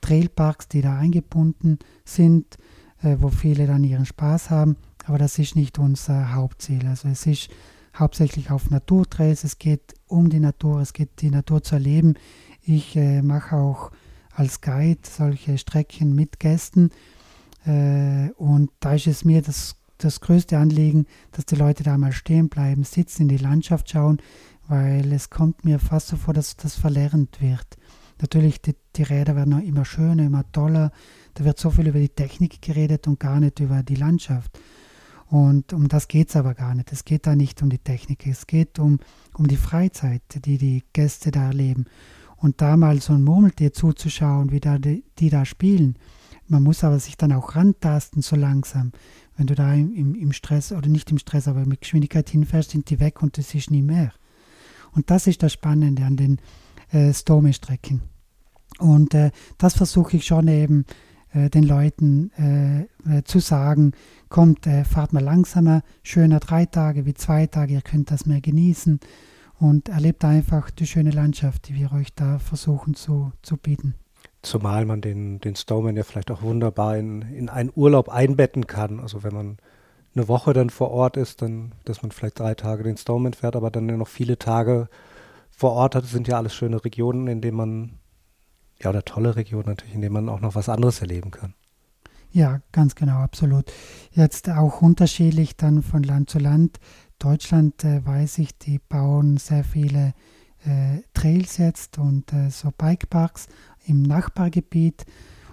[0.00, 2.56] Trailparks, die da eingebunden sind,
[3.02, 6.84] äh, wo viele dann ihren Spaß haben, aber das ist nicht unser Hauptziel.
[6.86, 7.48] Also es ist
[7.96, 12.14] hauptsächlich auf Naturtrails, es geht um die Natur, es geht die Natur zu erleben.
[12.62, 13.90] Ich äh, mache auch
[14.32, 16.90] als Guide solche Strecken mit Gästen
[17.66, 22.12] äh, und da ist es mir das, das größte Anliegen, dass die Leute da mal
[22.12, 24.18] stehen bleiben, sitzen, in die Landschaft schauen,
[24.68, 27.66] weil es kommt mir fast so vor, dass das verlernt wird.
[28.20, 30.90] Natürlich, die, die Räder werden immer schöner, immer toller.
[31.34, 34.58] Da wird so viel über die Technik geredet und gar nicht über die Landschaft.
[35.28, 36.92] Und um das geht es aber gar nicht.
[36.92, 39.00] Es geht da nicht um die Technik, es geht um,
[39.34, 41.86] um die Freizeit, die die Gäste da erleben.
[42.36, 45.96] Und da mal so ein Murmeltier zuzuschauen, wie da die, die da spielen.
[46.48, 48.92] Man muss aber sich dann auch rantasten, so langsam.
[49.36, 52.88] Wenn du da im, im, Stress, oder nicht im Stress, aber mit Geschwindigkeit hinfährst, sind
[52.90, 54.12] die weg und es ist nie mehr.
[54.92, 56.38] Und das ist das Spannende an den
[56.92, 58.02] äh, Storme-Strecken.
[58.78, 60.84] Und äh, das versuche ich schon eben
[61.32, 62.82] äh, den Leuten äh,
[63.18, 63.92] äh, zu sagen,
[64.36, 68.42] kommt, äh, fahrt mal langsamer, schöner drei Tage wie zwei Tage, ihr könnt das mehr
[68.42, 69.00] genießen
[69.58, 73.94] und erlebt einfach die schöne Landschaft, die wir euch da versuchen zu, zu bieten.
[74.42, 79.00] Zumal man den, den Snowman ja vielleicht auch wunderbar in, in einen Urlaub einbetten kann.
[79.00, 79.56] Also wenn man
[80.14, 83.56] eine Woche dann vor Ort ist, dann, dass man vielleicht drei Tage den Snowman fährt,
[83.56, 84.90] aber dann noch viele Tage
[85.48, 87.92] vor Ort hat, das sind ja alles schöne Regionen, in denen man,
[88.82, 91.54] ja, oder tolle Regionen natürlich, in denen man auch noch was anderes erleben kann.
[92.36, 93.72] Ja, ganz genau, absolut.
[94.12, 96.80] Jetzt auch unterschiedlich dann von Land zu Land.
[97.18, 100.12] Deutschland äh, weiß ich, die bauen sehr viele
[100.66, 103.46] äh, Trails jetzt und äh, so Bikeparks
[103.86, 105.06] im Nachbargebiet.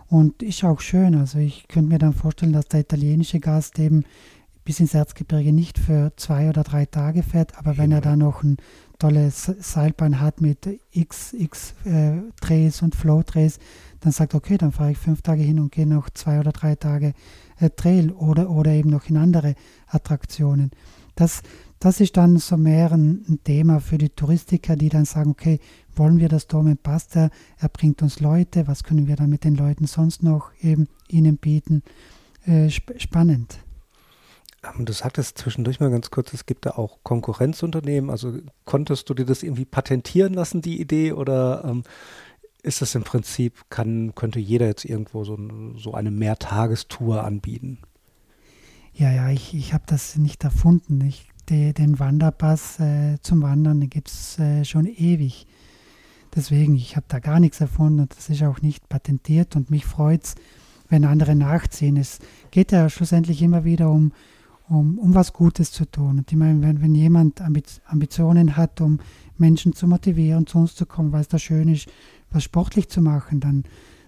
[0.08, 1.16] Und ist auch schön.
[1.16, 4.04] Also ich könnte mir dann vorstellen, dass der italienische Gast eben
[4.66, 8.44] bis ins Erzgebirge nicht für zwei oder drei Tage fährt, aber wenn er da noch
[8.44, 8.58] ein
[9.00, 13.60] tolles Seilbahn hat mit x, x äh, Drehs und Flow-Drehs,
[14.04, 16.76] dann sagt, okay, dann fahre ich fünf Tage hin und gehe noch zwei oder drei
[16.76, 17.14] Tage
[17.60, 19.56] äh, Trail oder, oder eben noch in andere
[19.88, 20.72] Attraktionen.
[21.16, 21.42] Das,
[21.80, 25.60] das ist dann so mehr ein, ein, Thema für die Touristiker, die dann sagen, okay,
[25.96, 27.30] wollen wir das Dom passt er,
[27.60, 31.38] er bringt uns Leute, was können wir dann mit den Leuten sonst noch eben ihnen
[31.38, 31.84] bieten?
[32.46, 33.60] Äh, sp spannend.
[34.64, 38.10] Ähm, du sagtest zwischendurch mal ganz kurz, es gibt da auch Konkurrenzunternehmen.
[38.10, 41.14] Also konntest du dir das irgendwie patentieren lassen, die Idee?
[41.14, 41.84] Oder ähm,
[42.64, 45.38] ist das im Prinzip, kann, könnte jeder jetzt irgendwo so,
[45.78, 47.80] so eine Mehrtagestour anbieten?
[48.94, 51.02] Ja, ja, ich, ich habe das nicht erfunden.
[51.02, 55.46] Ich, de, den Wanderpass äh, zum Wandern, gibt es äh, schon ewig.
[56.36, 59.86] Deswegen, ich habe da gar nichts erfunden und das ist auch nicht patentiert und mich
[59.86, 60.36] freut es,
[60.90, 61.98] wenn andere nachziehen.
[61.98, 64.14] Es geht ja schlussendlich immer wieder um,
[64.70, 66.20] um, um was Gutes zu tun.
[66.20, 69.00] Und ich meine, wenn, wenn jemand Ambitionen hat, um
[69.38, 71.88] Menschen zu motivieren, zu uns zu kommen, weil es da schön ist,
[72.34, 73.64] was sportlich zu machen, dann,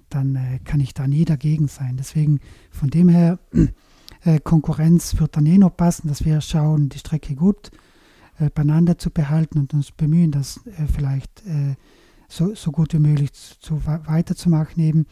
[0.09, 1.95] dann äh, kann ich da nie dagegen sein.
[1.97, 2.39] Deswegen
[2.71, 3.39] von dem her,
[4.23, 7.71] äh, Konkurrenz wird dann eh noch passen, dass wir schauen, die Strecke gut
[8.39, 11.76] äh, beieinander zu behalten und uns bemühen, das äh, vielleicht äh,
[12.28, 15.05] so, so gut wie möglich zu, zu weiterzumachen eben.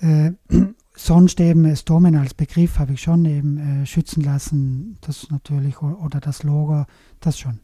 [0.00, 0.32] Äh,
[0.96, 6.42] sonst eben Stormen als Begriff habe ich schon eben schützen lassen, das natürlich, oder das
[6.42, 6.86] Logo,
[7.20, 7.60] das schon.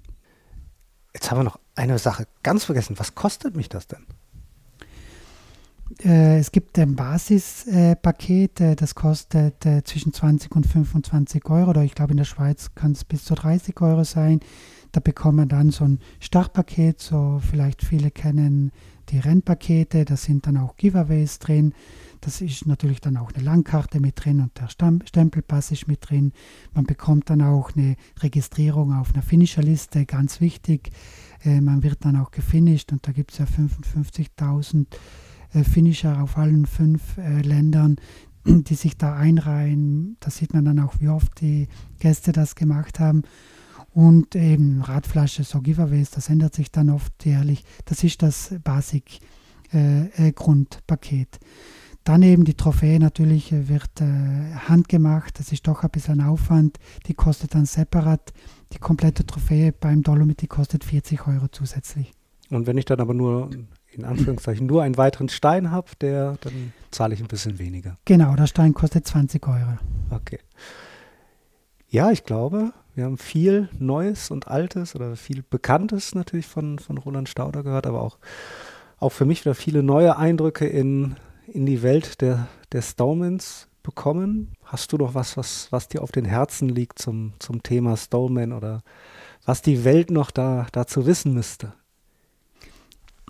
[1.13, 2.97] Jetzt haben wir noch eine Sache ganz vergessen.
[2.99, 4.07] Was kostet mich das denn?
[6.03, 11.83] Äh, es gibt ein Basispaket, äh, das kostet äh, zwischen 20 und 25 Euro, oder
[11.83, 14.41] ich glaube in der Schweiz kann es bis zu 30 Euro sein.
[14.93, 18.71] Da bekommt man dann so ein Startpaket, so vielleicht viele kennen
[19.11, 21.75] die Rennpakete, da sind dann auch Giveaways drin.
[22.21, 26.33] Das ist natürlich dann auch eine Landkarte mit drin und der Stempelpass ist mit drin.
[26.73, 30.91] Man bekommt dann auch eine Registrierung auf einer Finisherliste, ganz wichtig.
[31.45, 34.87] Man wird dann auch gefinisht und da gibt es ja 55.000 äh,
[35.63, 37.95] Finisher auf allen fünf äh, Ländern,
[38.45, 40.17] die sich da einreihen.
[40.21, 41.69] Da sieht man dann auch, wie oft die
[42.01, 43.23] Gäste das gemacht haben.
[43.93, 47.63] Und eben Radflasche, so Giveaways, das ändert sich dann oft jährlich.
[47.85, 51.37] Das ist das Basic-Grundpaket.
[51.37, 51.39] Äh,
[52.05, 56.79] dann eben die Trophäe natürlich äh, wird äh, handgemacht, das ist doch ein bisschen Aufwand,
[57.07, 58.33] die kostet dann separat.
[58.75, 62.13] Die komplette Trophäe beim Dolomit, die kostet 40 Euro zusätzlich.
[62.51, 63.51] Und wenn ich dann aber nur,
[63.95, 67.99] in Anführungszeichen, nur einen weiteren Stein habe, der, dann zahle ich ein bisschen weniger.
[68.05, 69.79] Genau, der Stein kostet 20 Euro.
[70.11, 70.39] Okay.
[71.89, 76.99] Ja, ich glaube, wir haben viel Neues und Altes oder viel Bekanntes natürlich von, von
[76.99, 78.19] Roland Stauder gehört, aber auch,
[78.99, 81.17] auch für mich wieder viele neue Eindrücke in
[81.47, 84.53] in die Welt der, der Stallmans bekommen.
[84.65, 88.53] Hast du noch was, was, was dir auf den Herzen liegt zum, zum Thema Stallman
[88.53, 88.83] oder
[89.45, 91.75] was die Welt noch da, dazu wissen müsste?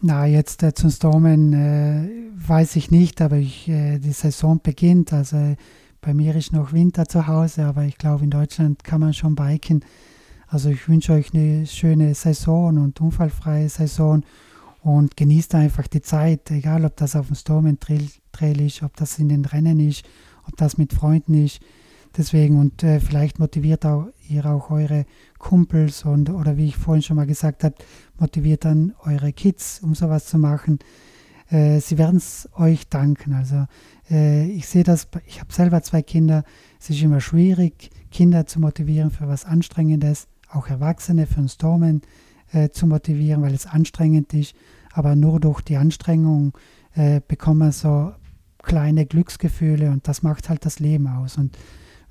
[0.06, 2.08] Na, jetzt äh, zum Stallman äh,
[2.46, 5.14] weiß ich nicht, aber ich, äh, die Saison beginnt.
[5.14, 5.56] Also
[6.02, 9.34] bei mir ist noch Winter zu Hause, aber ich glaube, in Deutschland kann man schon
[9.34, 9.82] biken.
[10.46, 14.24] Also ich wünsche euch eine schöne Saison und unfallfreie Saison
[14.82, 19.18] und genießt einfach die Zeit, egal ob das auf dem Storm Trail ist, ob das
[19.18, 20.04] in den Rennen ist,
[20.46, 21.60] ob das mit Freunden ist.
[22.16, 25.04] Deswegen und äh, vielleicht motiviert auch ihr auch eure
[25.38, 27.74] Kumpels und oder wie ich vorhin schon mal gesagt habe,
[28.18, 30.78] motiviert dann eure Kids, um sowas zu machen.
[31.50, 33.34] Äh, sie werden es euch danken.
[33.34, 33.66] Also
[34.10, 36.44] äh, ich sehe das, ich habe selber zwei Kinder.
[36.80, 42.02] Es ist immer schwierig, Kinder zu motivieren für was Anstrengendes, auch Erwachsene für ein Stormen
[42.52, 44.54] äh, zu motivieren, weil es anstrengend ist.
[44.92, 46.56] Aber nur durch die Anstrengung
[46.94, 48.12] äh, bekommt man so
[48.62, 51.36] kleine Glücksgefühle und das macht halt das Leben aus.
[51.36, 51.58] Und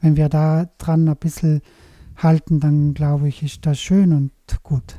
[0.04, 1.62] wenn wir da dran ein bisschen
[2.18, 4.32] halten, dann glaube ich, ist das schön und
[4.62, 4.96] gut.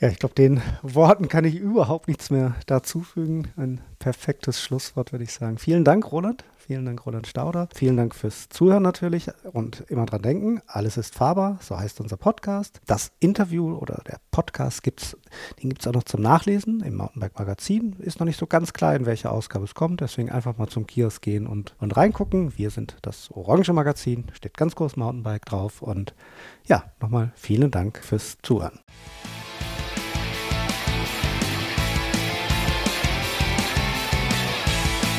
[0.00, 3.48] Ja, ich glaube, den Worten kann ich überhaupt nichts mehr dazufügen.
[3.56, 5.56] Ein perfektes Schlusswort, würde ich sagen.
[5.56, 7.68] Vielen Dank, Roland, Vielen Dank, Roland Stauder.
[7.72, 12.16] Vielen Dank fürs Zuhören natürlich und immer dran denken, alles ist fahrbar, so heißt unser
[12.16, 12.80] Podcast.
[12.86, 17.94] Das Interview oder der Podcast gibt es auch noch zum Nachlesen im Mountainbike Magazin.
[18.00, 20.88] Ist noch nicht so ganz klar, in welcher Ausgabe es kommt, deswegen einfach mal zum
[20.88, 22.58] Kiosk gehen und, und reingucken.
[22.58, 26.16] Wir sind das Orange Magazin, steht ganz groß Mountainbike drauf und
[26.66, 28.80] ja, nochmal vielen Dank fürs Zuhören.